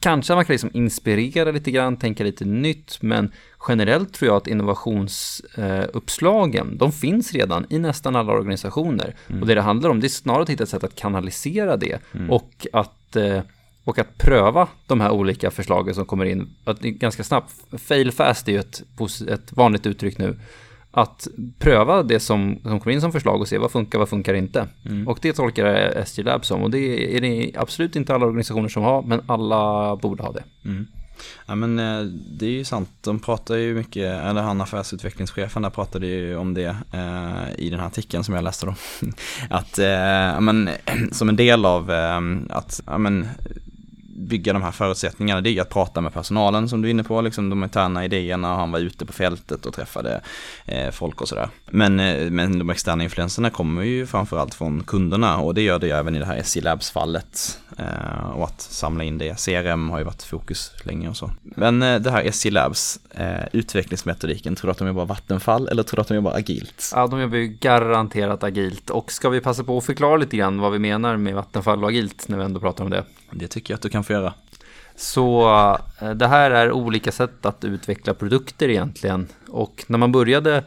[0.00, 3.32] Kanske man kan liksom inspirera lite grann, tänka lite nytt, men
[3.68, 9.14] generellt tror jag att innovationsuppslagen, de finns redan i nästan alla organisationer.
[9.28, 9.40] Mm.
[9.40, 11.98] Och det det handlar om, det är snarare att hitta ett sätt att kanalisera det
[12.14, 12.30] mm.
[12.30, 13.40] och att eh,
[13.84, 17.52] och att pröva de här olika förslagen som kommer in att ganska snabbt.
[17.78, 18.82] Fail fast är ju ett,
[19.28, 20.36] ett vanligt uttryck nu
[20.90, 24.34] att pröva det som, som kommer in som förslag och se vad funkar, vad funkar
[24.34, 24.68] inte.
[24.84, 25.08] Mm.
[25.08, 28.82] Och det tolkar SG Lab som och det är det absolut inte alla organisationer som
[28.82, 30.44] har, men alla borde ha det.
[30.64, 30.86] Mm.
[31.46, 32.00] Ja men eh,
[32.38, 36.54] det är ju sant, de pratar ju mycket, eller han affärsutvecklingschefen där pratade ju om
[36.54, 38.74] det eh, i den här artikeln som jag läste då.
[39.50, 40.70] att, eh, men,
[41.12, 42.20] som en del av eh,
[42.50, 43.28] att, ja men
[44.18, 47.20] bygga de här förutsättningarna, det är att prata med personalen som du är inne på,
[47.20, 50.20] liksom de interna idéerna, han var ute på fältet och träffade
[50.66, 51.48] eh, folk och sådär.
[51.70, 55.86] Men, eh, men de externa influenserna kommer ju framförallt från kunderna och det gör det
[55.86, 57.58] ju även i det här SC Labs-fallet.
[57.78, 61.30] Eh, och att samla in det, CRM har ju varit fokus länge och så.
[61.42, 65.82] Men eh, det här SC Labs, eh, utvecklingsmetodiken, tror du att de jobbar Vattenfall eller
[65.82, 66.92] tror du att de jobbar agilt?
[66.94, 70.60] Ja, de jobbar ju garanterat agilt och ska vi passa på att förklara lite grann
[70.60, 73.04] vad vi menar med Vattenfall och agilt när vi ändå pratar om det?
[73.30, 74.34] Det tycker jag att du kan få göra.
[74.96, 75.48] Så
[76.00, 79.28] eh, det här är olika sätt att utveckla produkter egentligen.
[79.48, 80.64] Och när man började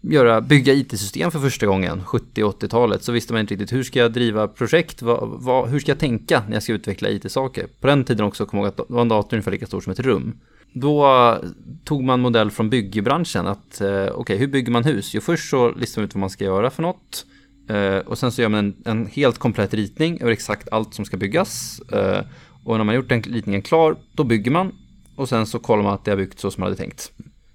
[0.00, 3.98] göra, bygga IT-system för första gången, 70 80-talet, så visste man inte riktigt hur ska
[3.98, 7.66] jag driva projekt, vad, vad, hur ska jag tänka när jag ska utveckla IT-saker.
[7.80, 9.92] På den tiden också, kom jag ihåg att var en dator ungefär lika stor som
[9.92, 10.40] ett rum.
[10.72, 11.38] Då
[11.84, 15.14] tog man modell från byggbranschen, att eh, okej, okay, hur bygger man hus?
[15.14, 17.26] Jo, först så listar man ut vad man ska göra för något.
[17.68, 21.04] Eh, och sen så gör man en, en, helt komplett ritning över exakt allt som
[21.04, 21.80] ska byggas.
[21.80, 22.24] Eh,
[22.64, 24.72] och när man gjort den ritningen klar, då bygger man.
[25.16, 27.12] Och sen så kollar man att det har byggt så som man hade tänkt.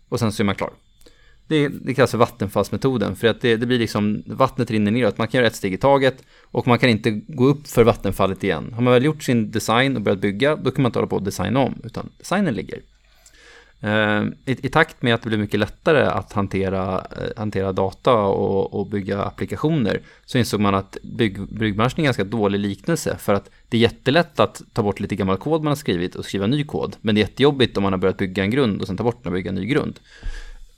[0.10, 0.72] Och sen så är man klar.
[1.48, 5.28] Det, det kallas för vattenfallsmetoden, för att det, det, blir liksom, vattnet rinner neråt, man
[5.28, 8.74] kan göra ett steg i taget och man kan inte gå upp för vattenfallet igen.
[8.74, 11.16] Har man väl gjort sin design och börjat bygga, då kan man inte hålla på
[11.16, 12.82] och designa om, utan designen ligger.
[13.82, 18.14] Eh, I, i, takt med att det blir mycket lättare att hantera, eh, hantera data
[18.14, 23.18] och, och, bygga applikationer så insåg man att bygg, byggbranschen är en ganska dålig liknelse.
[23.20, 26.26] För att det är jättelätt att ta bort lite gammal kod man har skrivit och
[26.26, 26.96] skriva ny kod.
[27.02, 29.24] Men det är jättejobbigt om man har börjat bygga en grund och sen ta bort
[29.24, 30.00] den och bygga en ny grund.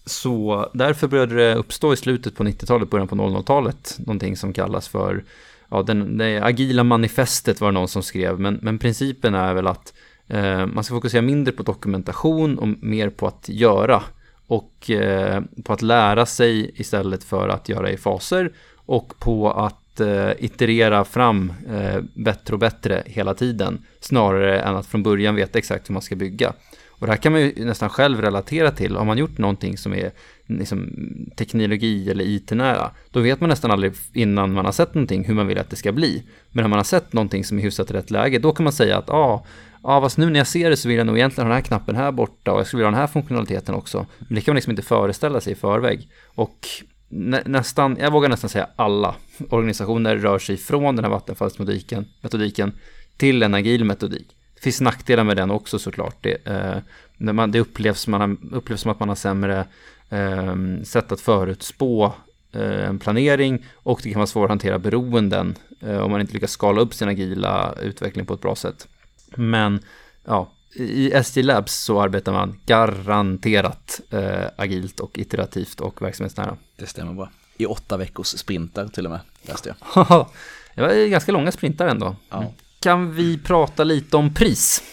[0.05, 4.87] Så därför började det uppstå i slutet på 90-talet, början på 00-talet, någonting som kallas
[4.87, 5.23] för,
[5.69, 9.67] ja, den, det agila manifestet var det någon som skrev, men, men principen är väl
[9.67, 14.03] att eh, Eh, man ska fokusera mindre på dokumentation och mer på att göra
[14.47, 19.99] och eh, på att lära sig istället för att göra i faser och på att
[19.99, 21.53] eh, iterera fram
[22.13, 26.15] bättre och bättre hela tiden snarare än att från början veta exakt hur man ska
[26.15, 26.53] bygga.
[26.99, 28.95] Och det här kan man ju nästan själv relatera till.
[28.95, 30.11] Har man gjort någonting som är
[30.47, 30.89] liksom,
[31.35, 35.47] teknologi eller IT-nära, då vet man nästan aldrig innan man har sett någonting hur man
[35.47, 36.23] vill att det ska bli.
[36.51, 38.73] Men när man har sett någonting som är hyfsat i rätt läge, då kan man
[38.73, 39.45] säga att ah,
[39.81, 41.67] ah, fast nu när jag ser det så vill jag nog egentligen ha den här
[41.67, 44.05] knappen här borta och jag skulle vilja ha den här funktionaliteten också.
[44.19, 46.07] Men det kan man liksom inte föreställa sig i förväg.
[46.25, 46.67] Och
[47.09, 49.15] nä nästan, jag vågar nästan säga alla
[49.49, 52.73] organisationer rör sig från den här vattenfallsmetodiken metodiken,
[53.17, 54.27] till en agil metodik.
[54.55, 56.15] Det finns nackdelar med den också såklart.
[56.21, 59.65] Det, eh, man, det upplevs, man har, upplevs som att man har sämre
[60.09, 62.13] eh, sätt att förutspå
[62.51, 66.33] eh, en planering och det kan vara svårt att hantera beroenden eh, om man inte
[66.33, 68.87] lyckas skala upp sin agila utveckling på ett bra sätt.
[69.35, 69.79] Men
[70.25, 76.57] ja, i SG Labs så arbetar man garanterat eh, agilt och iterativt och verksamhetsnära.
[76.75, 77.29] Det stämmer bra.
[77.57, 80.07] I åtta veckors sprintar till och med, läste jag.
[80.75, 82.15] det var ganska långa sprintar ändå.
[82.29, 84.83] Ja kan vi prata lite om pris.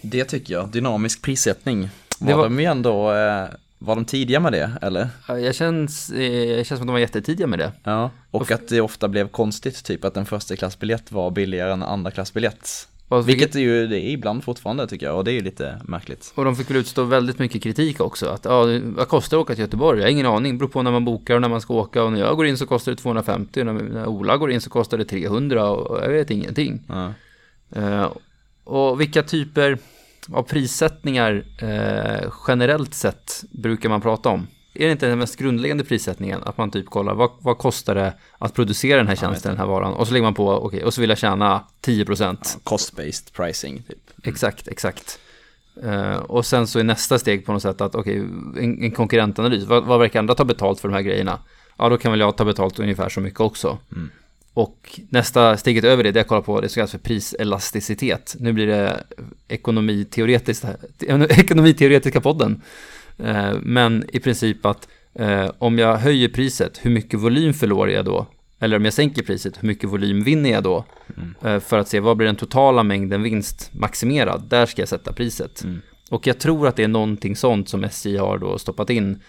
[0.00, 1.88] Det tycker jag, dynamisk prissättning.
[2.18, 2.48] Var, det var...
[2.48, 3.44] de ändå, eh,
[3.78, 5.08] var de tidiga med det eller?
[5.28, 7.72] Jag känns, eh, jag känns som att de var jättetidiga med det.
[7.84, 11.82] Ja, och att det ofta blev konstigt, typ att en första klassbiljett var billigare än
[11.82, 12.88] en andra klassbiljett.
[13.16, 15.80] Vilket, vilket är ju det är ibland fortfarande tycker jag och det är ju lite
[15.84, 16.32] märkligt.
[16.34, 18.26] Och de fick väl utstå väldigt mycket kritik också.
[18.26, 19.98] Att ja, vad kostar det att åka till Göteborg?
[19.98, 20.52] Jag har ingen aning.
[20.52, 22.02] Det beror på när man bokar och när man ska åka.
[22.02, 23.60] Och när jag går in så kostar det 250.
[23.60, 26.82] Och när Ola går in så kostar det 300 och jag vet ingenting.
[26.88, 27.12] Ja.
[27.76, 28.12] Uh,
[28.64, 29.78] och vilka typer
[30.32, 34.46] av prissättningar uh, generellt sett brukar man prata om?
[34.74, 36.42] Är det inte den mest grundläggande prissättningen?
[36.42, 39.66] Att man typ kollar, vad, vad kostar det att producera den här tjänsten, den här
[39.66, 39.92] varan?
[39.94, 42.38] Och så lägger man på, okej, okay, och så vill jag tjäna 10%.
[42.42, 44.10] Ja, Cost-based pricing, typ.
[44.24, 44.34] Mm.
[44.34, 45.18] Exakt, exakt.
[45.84, 48.90] Uh, och sen så är nästa steg på något sätt att, okej, okay, en, en,
[48.90, 49.64] konkurrentanalys.
[49.64, 51.38] Vad, vad verkar andra ta betalt för de här grejerna?
[51.78, 53.78] Ja, då kan väl jag ta betalt ungefär så mycket också.
[53.92, 54.10] Mm.
[54.54, 58.36] Och nästa steget över det, det jag kollar på, det som kallas för priselasticitet.
[58.38, 59.04] Nu blir det
[59.48, 60.68] ekonomiteoretiska,
[61.28, 62.62] ekonomiteoretiska podden.
[63.18, 68.04] Eh, men i princip att eh, om jag höjer priset, hur mycket volym förlorar jag
[68.04, 68.26] då?
[68.60, 70.84] Eller om jag sänker priset, hur mycket volym vinner jag då?
[71.16, 71.34] Mm.
[71.44, 74.44] Eh, för att se vad blir den totala mängden vinst maximerad?
[74.48, 75.64] Där ska jag sätta priset.
[75.64, 75.80] Mm.
[76.10, 79.22] Och jag tror att det är någonting sånt som SJ har då stoppat in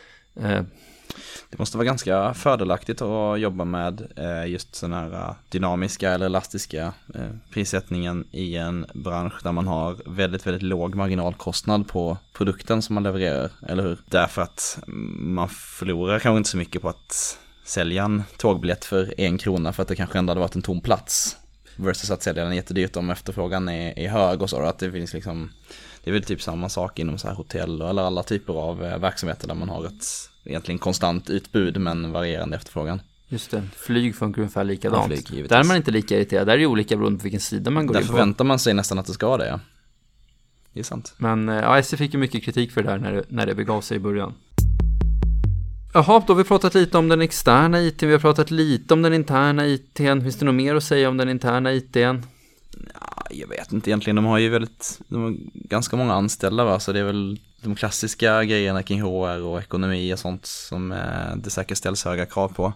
[1.49, 6.25] det måste vara ganska fördelaktigt att jobba med eh, just sådana här eh, dynamiska eller
[6.25, 12.81] elastiska eh, prissättningen i en bransch där man har väldigt, väldigt låg marginalkostnad på produkten
[12.81, 13.97] som man levererar, eller hur?
[14.05, 14.79] Därför att
[15.17, 19.81] man förlorar kanske inte så mycket på att sälja en tågbiljett för en krona för
[19.81, 21.37] att det kanske ändå hade varit en tom plats.
[21.75, 24.61] Versus att sälja den jättedyrt om efterfrågan är, är hög och så.
[24.61, 25.51] Att det finns liksom,
[26.03, 29.47] det är väl typ samma sak inom så här hotell eller alla typer av verksamheter
[29.47, 33.01] där man har ett egentligen konstant utbud men varierande efterfrågan.
[33.27, 35.11] Just det, flyg funkar ungefär likadant.
[35.11, 37.41] Ja, flyg, där är man inte lika irriterad, där är det olika beroende på vilken
[37.41, 38.13] sida man går där in på.
[38.13, 39.59] Där förväntar man sig nästan att det ska det, ja.
[40.73, 41.13] Det är sant.
[41.17, 43.55] Men eh, ja, SC fick ju mycket kritik för det där när det, när det
[43.55, 44.33] begav sig i början.
[45.93, 49.01] Jaha, då har vi pratat lite om den externa IT, vi har pratat lite om
[49.01, 49.97] den interna IT.
[49.97, 51.95] Finns det något mer att säga om den interna IT?
[51.95, 52.17] Ja,
[53.31, 56.91] jag vet inte egentligen, de har ju väldigt, de har ganska många anställda va, så
[56.91, 61.49] det är väl de klassiska grejerna kring HR och ekonomi och sånt som eh, det
[61.49, 62.73] säkert ställs höga krav på.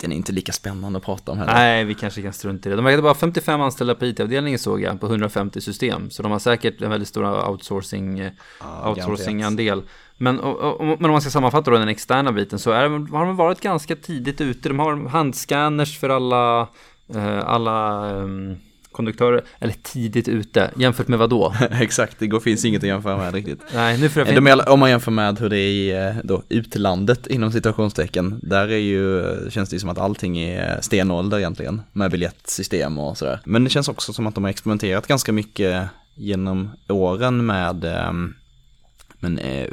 [0.00, 1.52] Den är inte lika spännande att prata om heller.
[1.52, 2.76] Nej, vi kanske kan strunta i det.
[2.76, 6.10] De hade bara 55 anställda på IT-avdelningen såg jag, på 150 system.
[6.10, 9.82] Så de har säkert en väldigt stor outsourcing, ah, outsourcing-andel.
[10.16, 13.26] Men, och, och, men om man ska sammanfatta då den externa biten så är, har
[13.26, 14.68] de varit ganska tidigt ute.
[14.68, 16.68] De har handscanners för alla,
[17.14, 18.56] eh, alla um,
[18.92, 21.54] konduktörer, eller tidigt ute, jämfört med vad då?
[21.70, 23.60] Exakt, det går, finns inget att jämföra med riktigt.
[23.74, 26.42] Nej, nu för De är, om man jämför med hur det är i eh, då,
[26.48, 31.82] utlandet inom situationstecken, där är ju, känns det ju som att allting är stenålder egentligen,
[31.92, 33.40] med biljettsystem och sådär.
[33.44, 38.34] Men det känns också som att de har experimenterat ganska mycket genom åren med um,
[39.20, 39.66] men eh,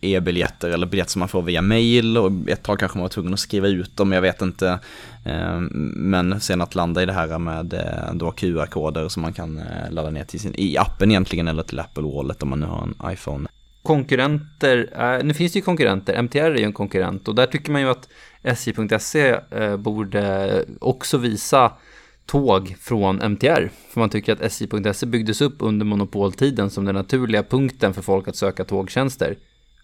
[0.00, 3.34] e-biljetter eller biljetter som man får via mail och ett tag kanske man var tvungen
[3.34, 4.78] att skriva ut dem, jag vet inte.
[5.24, 5.60] Eh,
[5.94, 10.10] men sen att landa i det här med eh, då QR-koder som man kan ladda
[10.10, 13.12] ner till sin, i appen egentligen eller till Apple Wallet om man nu har en
[13.12, 13.48] iPhone.
[13.82, 17.80] Konkurrenter, nu finns det ju konkurrenter, MTR är ju en konkurrent och där tycker man
[17.80, 18.08] ju att
[18.42, 19.36] SJ.se
[19.78, 21.72] borde också visa
[22.26, 23.70] tåg från MTR.
[23.90, 28.28] För man tycker att SJ.se byggdes upp under monopoltiden som den naturliga punkten för folk
[28.28, 29.36] att söka tågtjänster.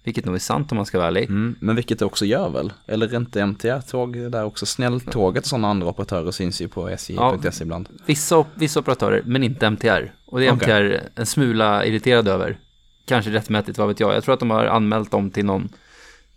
[0.05, 1.25] Vilket nog är sant om man ska vara ärlig.
[1.25, 2.73] Mm, men vilket det också gör väl?
[2.87, 4.67] Eller inte MTR-tåg där också?
[4.67, 7.89] Snälltåget och sådana andra operatörer syns ju på SJ.se ja, ibland.
[8.07, 10.13] Vissa, vissa operatörer, men inte MTR.
[10.27, 10.83] Och det är okay.
[10.83, 12.59] MTR en smula irriterad över.
[13.05, 14.15] Kanske rättmätigt, vad vet jag.
[14.15, 15.69] Jag tror att de har anmält dem till någon,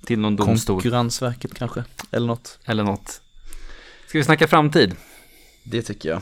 [0.06, 0.76] till någon domstol.
[0.76, 1.84] Konkurrensverket kanske?
[2.12, 2.60] Eller något.
[2.65, 3.22] Eller något.
[4.08, 4.96] Ska vi snacka framtid?
[5.65, 6.21] Det tycker jag.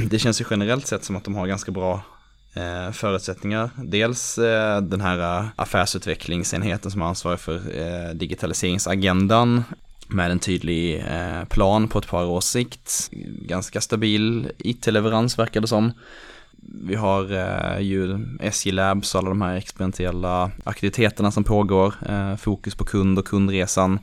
[0.10, 2.02] Det känns ju generellt sett som att de har ganska bra
[2.54, 3.70] eh, förutsättningar.
[3.76, 9.64] Dels eh, den här eh, affärsutvecklingsenheten som är ansvarig för eh, digitaliseringsagendan
[10.08, 13.10] med en tydlig eh, plan på ett par års sikt.
[13.46, 15.92] Ganska stabil IT-leverans verkar det som.
[16.84, 21.94] Vi har eh, ju SJ Labs och alla de här experimentella aktiviteterna som pågår.
[22.08, 23.98] Eh, fokus på kund och kundresan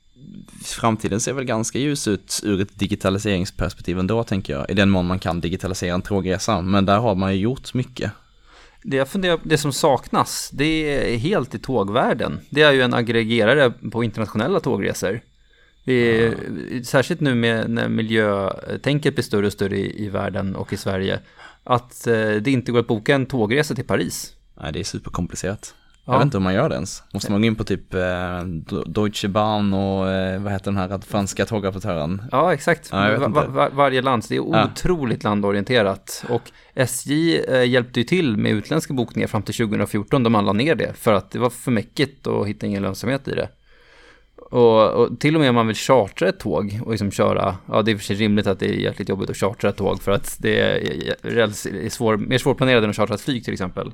[0.63, 4.69] framtiden ser väl ganska ljus ut ur ett digitaliseringsperspektiv ändå tänker jag.
[4.69, 6.61] I den mån man kan digitalisera en tågresa.
[6.61, 8.11] Men där har man ju gjort mycket.
[8.83, 12.39] Det jag funderar det som saknas, det är helt i tågvärlden.
[12.49, 15.21] Det är ju en aggregerare på internationella tågresor.
[15.83, 16.35] Det är,
[16.71, 16.83] ja.
[16.83, 21.19] Särskilt nu med när miljötänket blir större och större i, i världen och i Sverige.
[21.63, 24.33] Att eh, det inte går att boka en tågresa till Paris.
[24.61, 25.75] Nej, det är superkomplicerat.
[26.11, 27.03] Jag vet inte hur man gör det ens.
[27.13, 28.43] Måste man gå in på typ eh,
[28.85, 32.21] Deutsche Bahn och eh, vad heter den här franska tågoperatören?
[32.31, 32.89] Ja, exakt.
[32.91, 34.23] Ja, var, var, varje land.
[34.29, 35.29] Det är otroligt ja.
[35.29, 36.25] landorienterat.
[36.29, 40.53] Och SJ eh, hjälpte ju till med utländska bokningar fram till 2014 då man la
[40.53, 40.93] ner det.
[40.93, 43.49] För att det var för mäckigt och hitta ingen lönsamhet i det.
[44.51, 47.81] Och, och, till och med om man vill chartra ett tåg och liksom köra, ja
[47.81, 50.11] det är för sig rimligt att det är jäkligt jobbigt att chartra ett tåg för
[50.11, 53.91] att det är, är svår, mer svårplanerat än att chartra ett flyg till exempel.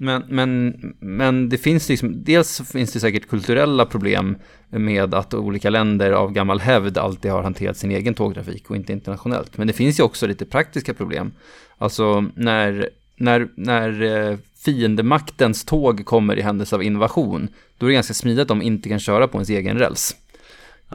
[0.00, 4.36] Men, men, men det finns liksom, dels finns det säkert kulturella problem
[4.70, 8.92] med att olika länder av gammal hävd alltid har hanterat sin egen tågtrafik och inte
[8.92, 9.58] internationellt.
[9.58, 11.32] Men det finns ju också lite praktiska problem.
[11.78, 18.14] Alltså när, när, när fiendemaktens tåg kommer i händelse av invasion, då är det ganska
[18.14, 20.16] smidigt att de inte kan köra på ens egen räls.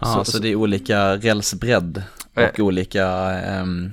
[0.01, 3.91] Ja, så, så, det är olika rälsbredd och äh, olika ehm,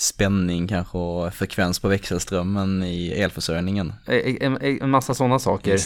[0.00, 3.92] spänning kanske och frekvens på växelströmmen i elförsörjningen.
[4.06, 5.80] En, en massa sådana saker.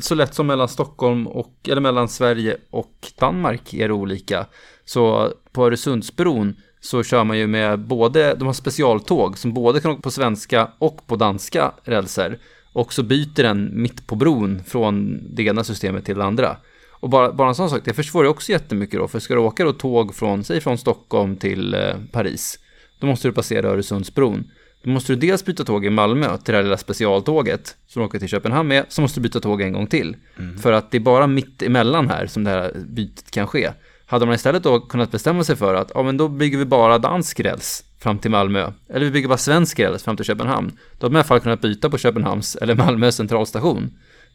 [0.00, 4.46] Så lätt som mellan Stockholm och, eller mellan Sverige och Danmark är det olika.
[4.84, 9.90] Så på Öresundsbron så kör man ju med både, de har specialtåg som både kan
[9.90, 12.38] åka på svenska och på danska rälser.
[12.72, 16.56] Och så byter den mitt på bron från det ena systemet till det andra.
[16.90, 19.64] Och bara, bara en sån sak, det försvårar också jättemycket då, för ska du åka
[19.64, 21.76] då tåg från, säg från Stockholm till
[22.12, 22.58] Paris,
[23.00, 24.44] då måste du passera Öresundsbron.
[24.82, 28.06] Då måste du dels byta tåg i Malmö till det här lilla specialtåget som du
[28.06, 30.16] åker till Köpenhamn med, så måste du byta tåg en gång till.
[30.38, 30.58] Mm.
[30.58, 33.70] För att det är bara mitt emellan här som det här bytet kan ske.
[34.06, 36.98] Hade man istället då kunnat bestämma sig för att, ja men då bygger vi bara
[36.98, 41.06] dansk räls fram till Malmö, eller vi bygger bara svensk räls fram till Köpenhamn, då
[41.06, 43.90] hade man i alla fall kunnat byta på Köpenhamns eller Malmö centralstation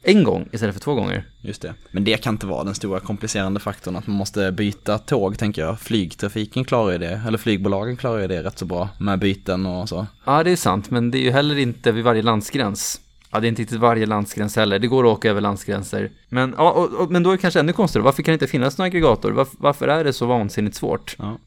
[0.06, 1.26] en gång istället för två gånger.
[1.42, 1.74] Just det.
[1.92, 5.62] Men det kan inte vara den stora komplicerande faktorn att man måste byta tåg, tänker
[5.62, 5.80] jag.
[5.80, 9.90] Flygtrafiken klarar ju det, eller flygbolagen klarar ju det rätt så bra med byten och
[9.90, 10.08] så.
[10.26, 13.02] Ja, det är sant, men det är ju heller inte vid varje landsgräns.
[13.32, 14.80] Ja, det är inte riktigt varje landsgräns heller.
[14.80, 16.12] Det går att åka över landsgränser.
[16.30, 18.06] Men, ja, och, och, men då är det kanske ännu konstigare.
[18.06, 19.32] Varför kan det inte finnas någon aggregator?
[19.32, 21.16] Varför, varför är det så vansinnigt svårt?
[21.20, 21.38] Ja.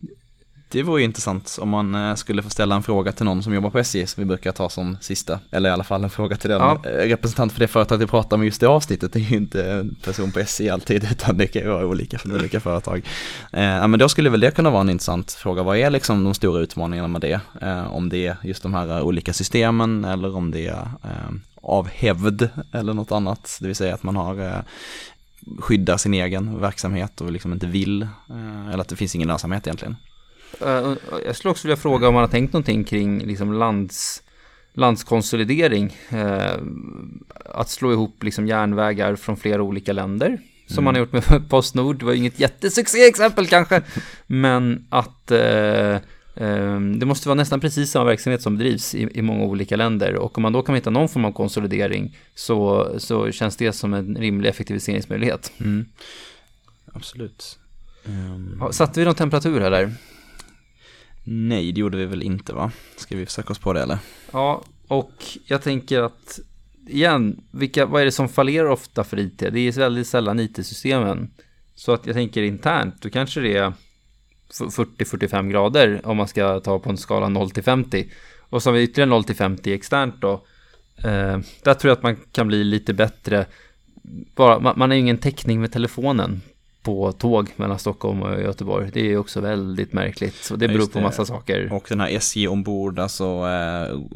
[0.71, 3.71] Det vore intressant om man eh, skulle få ställa en fråga till någon som jobbar
[3.71, 6.51] på SJ som vi brukar ta som sista, eller i alla fall en fråga till
[6.51, 6.83] den ja.
[6.85, 9.13] Eh, representant för det företaget vi pratar om just det avsnittet.
[9.13, 12.19] Det är ju inte en person på SJ alltid utan det kan ju vara olika
[12.19, 12.99] för olika företag.
[13.53, 15.63] Eh, men då skulle väl det kunna vara en intressant fråga.
[15.63, 17.41] Vad är liksom de stora utmaningarna med det?
[17.63, 21.89] Eh, om det är just de här olika systemen eller om det är eh, av
[21.89, 23.59] hävd eller något annat.
[23.61, 24.65] Det vill säga att man har
[25.59, 28.09] skyddar sin egen verksamhet och liksom inte vill,
[28.73, 29.97] eller att det finns ingen lönsamhet egentligen.
[30.61, 30.95] Eh,
[31.25, 34.23] jag skulle också vilja fråga om man har tänkt någonting kring liksom lands,
[34.73, 35.97] landskonsolidering.
[36.11, 36.57] Eh,
[37.45, 40.39] att slå ihop liksom järnvägar från flera olika länder.
[40.67, 40.85] Som mm.
[40.85, 41.99] man har gjort med Postnord.
[41.99, 43.83] Det var inget jättesuccé-exempel kanske.
[44.27, 45.99] Men att eh,
[46.99, 50.15] det måste vara nästan precis samma verksamhet som bedrivs i, i, många olika länder.
[50.15, 53.95] Och om man då kan hitta någon form av konsolidering så, så känns det som
[53.95, 55.53] en rimlig effektiviseringsmöjlighet.
[55.61, 55.87] Mm.
[56.93, 57.59] Absolut.
[58.05, 58.73] Um...
[58.73, 59.93] Satte vi någon temperatur här där?
[61.31, 62.71] Nej, det gjorde vi väl inte va?
[62.97, 63.99] Ska vi försöka oss på det eller?
[64.33, 65.13] Ja, och
[65.45, 66.41] jag tänker att
[66.87, 69.39] igen, vilka, vad är det som fallerar ofta för IT?
[69.39, 71.31] Det är väldigt sällan IT-systemen.
[71.75, 73.73] Så att jag tänker internt, då kanske det är
[74.51, 78.11] 40-45 grader om man ska ta på en skala 0 till 50.
[78.51, 80.33] Och så har vi ytterligare 0 till 50 externt då.
[80.97, 83.47] Eh, där tror jag att man kan bli lite bättre.
[84.35, 86.41] Bara, man, man har ju ingen täckning med telefonen
[86.89, 88.91] på tåg mellan Stockholm och Göteborg.
[88.93, 91.73] Det är också väldigt märkligt och det beror på massa saker.
[91.73, 93.25] Och den här SJ ombord, alltså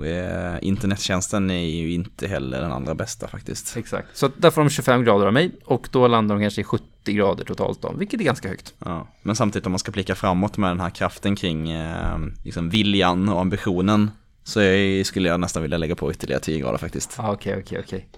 [0.05, 3.77] äh, internettjänsten är ju inte heller den allra bästa faktiskt.
[3.77, 6.65] Exakt, så där får de 25 grader av mig och då landar de kanske i
[6.65, 8.75] 70 grader totalt då, vilket är ganska högt.
[8.79, 12.71] Ja, men samtidigt om man ska blicka framåt med den här kraften kring äh, liksom
[12.71, 14.11] viljan och ambitionen
[14.45, 17.17] så jag, skulle jag nästan vilja lägga på ytterligare 10 grader faktiskt.
[17.19, 18.09] Okej, okej, okej.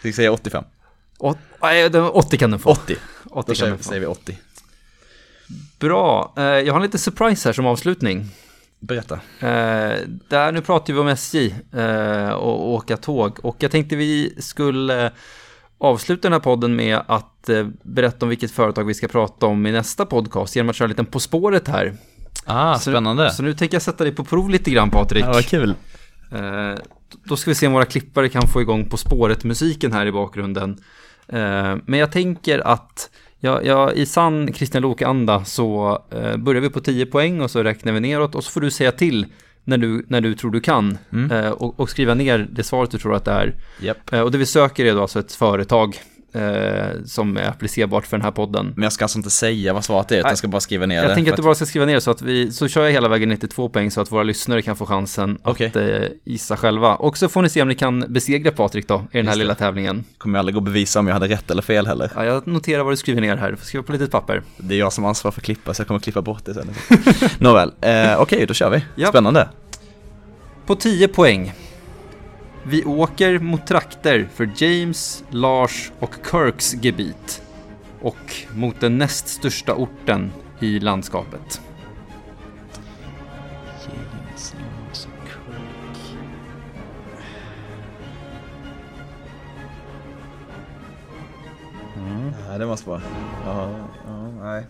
[0.00, 0.64] Ska säga 85?
[1.22, 2.70] 80 kan du få.
[2.70, 2.96] 80.
[3.30, 4.38] 80 Då säger, säger vi 80.
[5.78, 6.32] Bra.
[6.36, 8.28] Eh, jag har en liten surprise här som avslutning.
[8.80, 9.14] Berätta.
[9.14, 9.98] Eh,
[10.28, 13.38] där, nu pratar vi om SJ eh, och åka tåg.
[13.42, 15.12] Och jag tänkte vi skulle
[15.78, 17.50] avsluta den här podden med att
[17.82, 20.90] berätta om vilket företag vi ska prata om i nästa podcast genom att köra en
[20.90, 21.94] liten På spåret här.
[22.44, 23.30] Ah, spännande.
[23.30, 25.24] Så, så nu tänker jag sätta dig på prov lite grann Patrik.
[25.24, 25.74] Ja, vad kul.
[27.24, 30.78] Då ska vi se om våra klippare kan få igång På spåret-musiken här i bakgrunden.
[31.28, 33.10] Eh, men jag tänker att
[33.40, 37.62] ja, ja, i sann Christian Lok-anda så eh, börjar vi på 10 poäng och så
[37.62, 39.26] räknar vi neråt och så får du säga till
[39.64, 41.30] när du, när du tror du kan mm.
[41.30, 43.54] eh, och, och, skriva ner det svaret du tror att det är.
[43.82, 44.12] Yep.
[44.12, 46.00] Eh, och det vi söker är då alltså ett företag
[46.32, 48.72] eh, som är applicerbart för den här podden.
[48.76, 50.96] Men jag ska alltså inte säga vad svaret är, utan jag ska bara skriva ner
[50.96, 51.08] jag det.
[51.08, 53.08] Jag tänker att du bara ska skriva ner så att vi, så kör jag hela
[53.08, 55.66] vägen 92 poäng så att våra lyssnare kan få chansen okay.
[55.66, 56.94] att eh, gissa själva.
[56.94, 59.54] Och så får ni se om ni kan besegra Patrik då, i den här lilla
[59.54, 60.04] tävlingen.
[60.18, 62.10] Kommer jag aldrig gå och bevisa om jag hade rätt eller fel heller.
[62.16, 64.42] Ja, jag noterar vad du skriver ner här, du får skriva på litet papper.
[64.56, 66.54] Det är jag som ansvarar för att klippa, så jag kommer att klippa bort det
[66.54, 66.70] sen.
[67.38, 69.02] Nåväl, eh, okej, okay, då kör vi.
[69.02, 69.08] Yep.
[69.08, 69.48] Spännande.
[70.66, 71.52] På 10 poäng.
[72.64, 77.42] Vi åker mot trakter för James, Lars och Kirks gebit
[78.00, 81.60] och mot den näst största orten i landskapet.
[83.82, 86.16] James, Lars och Kirk.
[91.96, 92.32] Mm.
[92.48, 93.02] Ja, det måste vara...
[93.44, 93.70] Ja,
[94.06, 94.66] ja, nej.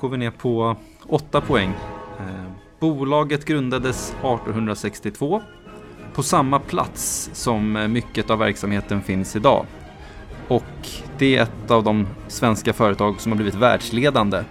[0.00, 1.74] Går vi ner på 8 poäng.
[2.18, 2.44] Eh,
[2.80, 5.42] bolaget grundades 1862
[6.18, 9.66] på samma plats som eh, mycket av verksamheten finns idag.
[10.48, 10.88] Och
[11.18, 14.44] det är ett av de svenska företag som har blivit världsledande.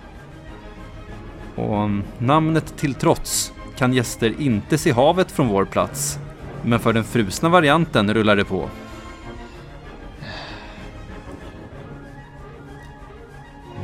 [1.56, 6.20] Och mm, namnet till trots kan gäster inte se havet från vår plats,
[6.64, 8.70] men för den frusna varianten rullar det på.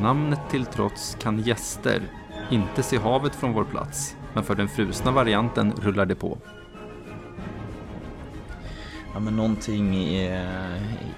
[0.02, 2.02] Namnet till trots kan gäster
[2.50, 6.38] inte se havet från vår plats, men för den frusna varianten rullar det på.
[9.14, 10.40] Ja men någonting i,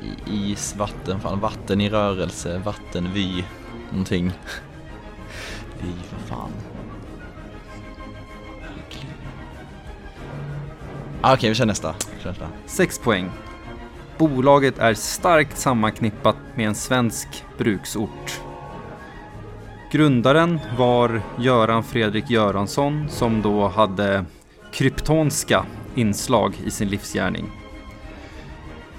[0.02, 3.44] i is, vatten, fan, vatten i rörelse, vattenvy,
[3.90, 4.32] någonting.
[5.82, 6.52] Vy, vad fan.
[11.22, 11.96] Ah, Okej, okay, vi kör nästa.
[12.24, 12.48] Kör nästa.
[12.66, 13.30] Sex poäng.
[14.18, 17.28] Bolaget är starkt sammanknippat med en svensk
[17.58, 18.42] bruksort.
[19.92, 24.26] Grundaren var Göran Fredrik Göransson som då hade
[24.72, 25.66] kryptonska
[25.96, 27.65] inslag i sin livsgärning.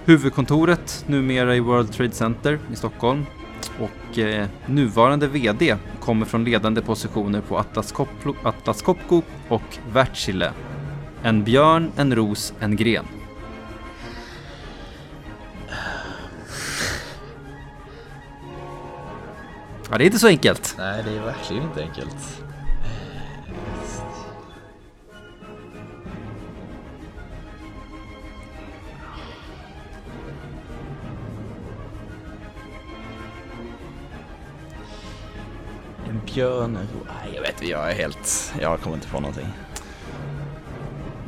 [0.06, 3.26] Huvudkontoret numera i World Trade Center i Stockholm
[3.80, 10.52] och eh, nuvarande VD kommer från ledande positioner på Atlas, Copco, Atlas Copco och Wärtsilä.
[11.22, 13.06] En björn, en ros, en gren.
[19.90, 20.74] Ja, det är inte så enkelt.
[20.78, 22.45] Nej, det är verkligen inte enkelt.
[36.36, 39.46] Björn, nej jag vet jag är helt, jag kommer inte på någonting.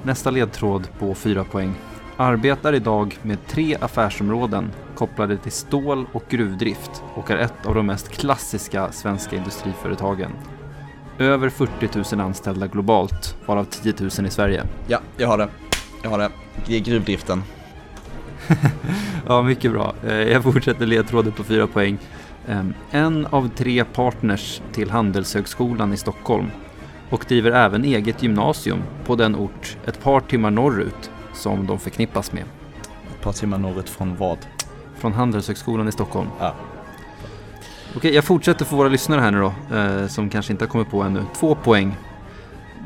[0.02, 1.74] Nästa ledtråd på 4 poäng.
[2.16, 7.86] Arbetar idag med tre affärsområden kopplade till stål och gruvdrift och är ett av de
[7.86, 10.30] mest klassiska svenska industriföretagen.
[11.18, 14.64] Över 40 000 anställda globalt, varav 10 000 i Sverige.
[14.86, 15.48] Ja, jag har det.
[16.02, 16.30] Jag har det.
[16.66, 17.42] Det är gruvdriften.
[19.26, 19.94] ja, mycket bra.
[20.06, 21.98] Eh, jag fortsätter ledtråden på 4 poäng.
[22.46, 26.50] Ehm, en av tre partners till Handelshögskolan i Stockholm
[27.10, 32.32] och driver även eget gymnasium på den ort ett par timmar norrut som de förknippas
[32.32, 32.44] med.
[33.10, 34.38] Ett par timmar norrut från vad?
[34.96, 36.28] Från Handelshögskolan i Stockholm.
[36.40, 36.54] Ja.
[37.96, 40.90] Okej, jag fortsätter för våra lyssnare här nu då, eh, som kanske inte har kommit
[40.90, 41.22] på ännu.
[41.34, 41.96] Två poäng.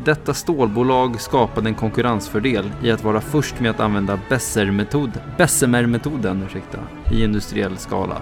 [0.05, 6.47] Detta stålbolag skapade en konkurrensfördel i att vara först med att använda Bessemer-metoden
[7.11, 8.17] i industriell skala.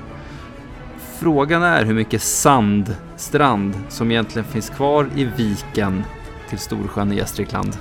[1.21, 6.05] Frågan är hur mycket sandstrand som egentligen finns kvar i viken
[6.49, 7.77] till Storsjön i Gästrikland.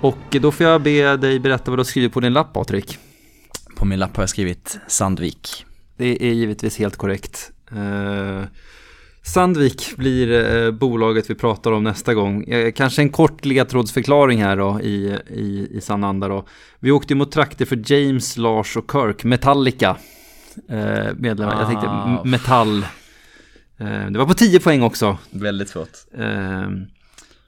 [0.00, 2.98] Och då får jag be dig berätta vad du har skrivit på din lapp Patrik.
[3.76, 5.66] På min lapp har jag skrivit Sandvik.
[5.96, 7.50] Det är givetvis helt korrekt.
[7.70, 8.42] Eh,
[9.22, 12.44] Sandvik blir eh, bolaget vi pratar om nästa gång.
[12.44, 16.46] Eh, kanske en kort ledtrådsförklaring här då i, i, i sann anda då.
[16.80, 19.96] Vi åkte mot trakter för James, Lars och Kirk, Metallica
[20.68, 21.54] eh, medlemmar.
[21.54, 21.58] Ah.
[21.58, 22.24] Jag tänkte ah.
[22.24, 22.82] metall.
[23.78, 25.18] Eh, det var på 10 poäng också.
[25.30, 25.90] Väldigt svårt.
[26.18, 26.68] Eh,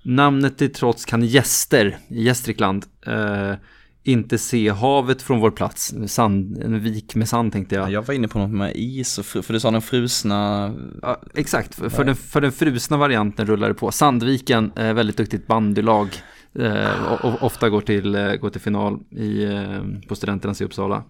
[0.03, 3.55] namnet till trots kan gäster i Gästrikland eh,
[4.03, 5.95] inte se havet från vår plats.
[6.07, 7.91] Sand, en vik med sand tänkte jag.
[7.91, 10.73] Jag var inne på något med is, och för du sa den frusna...
[11.03, 13.93] Ja, exakt, för, för, den, för den frusna varianten rullar det på.
[13.93, 16.09] Sandviken, eh, väldigt duktigt bandylag.
[16.55, 19.47] Eh, ofta går till, går till final i,
[20.09, 21.05] på Studenternas i Uppsala.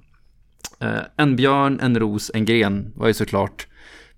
[0.80, 3.66] Eh, en björn, en ros, en gren var ju såklart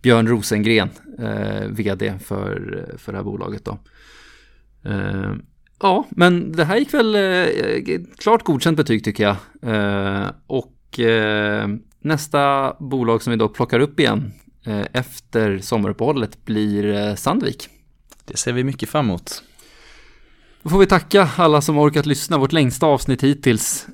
[0.03, 3.79] Björn Rosengren, eh, vd för, för det här bolaget då.
[4.85, 5.33] Eh,
[5.81, 7.17] ja, men det här gick väl
[8.19, 9.37] klart godkänt betyg tycker jag.
[10.47, 11.01] Och
[12.01, 14.33] nästa bolag som vi då plockar upp igen
[14.93, 17.69] efter sommaruppehållet blir Sandvik.
[18.25, 19.43] Det ser vi mycket fram emot.
[20.63, 23.87] Då får vi tacka alla som orkat lyssna, vårt längsta avsnitt hittills.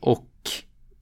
[0.00, 0.29] och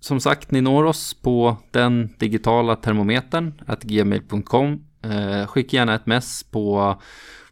[0.01, 4.85] som sagt, ni når oss på den digitala termometern, att gmail.com.
[5.03, 6.95] Eh, skicka gärna ett mess på,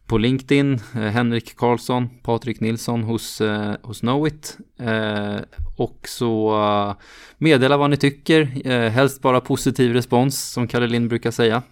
[0.07, 4.57] på LinkedIn, eh, Henrik Karlsson, Patrik Nilsson hos, eh, hos Knowit.
[4.79, 5.41] Eh,
[5.77, 6.95] och så uh,
[7.39, 11.63] meddela vad ni tycker, eh, helst bara positiv respons som Kalle Lind brukar säga.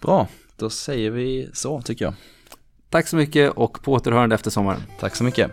[0.00, 2.14] Bra, då säger vi så tycker jag.
[2.90, 4.82] Tack så mycket och på återhörande efter sommaren.
[5.00, 5.50] Tack så mycket.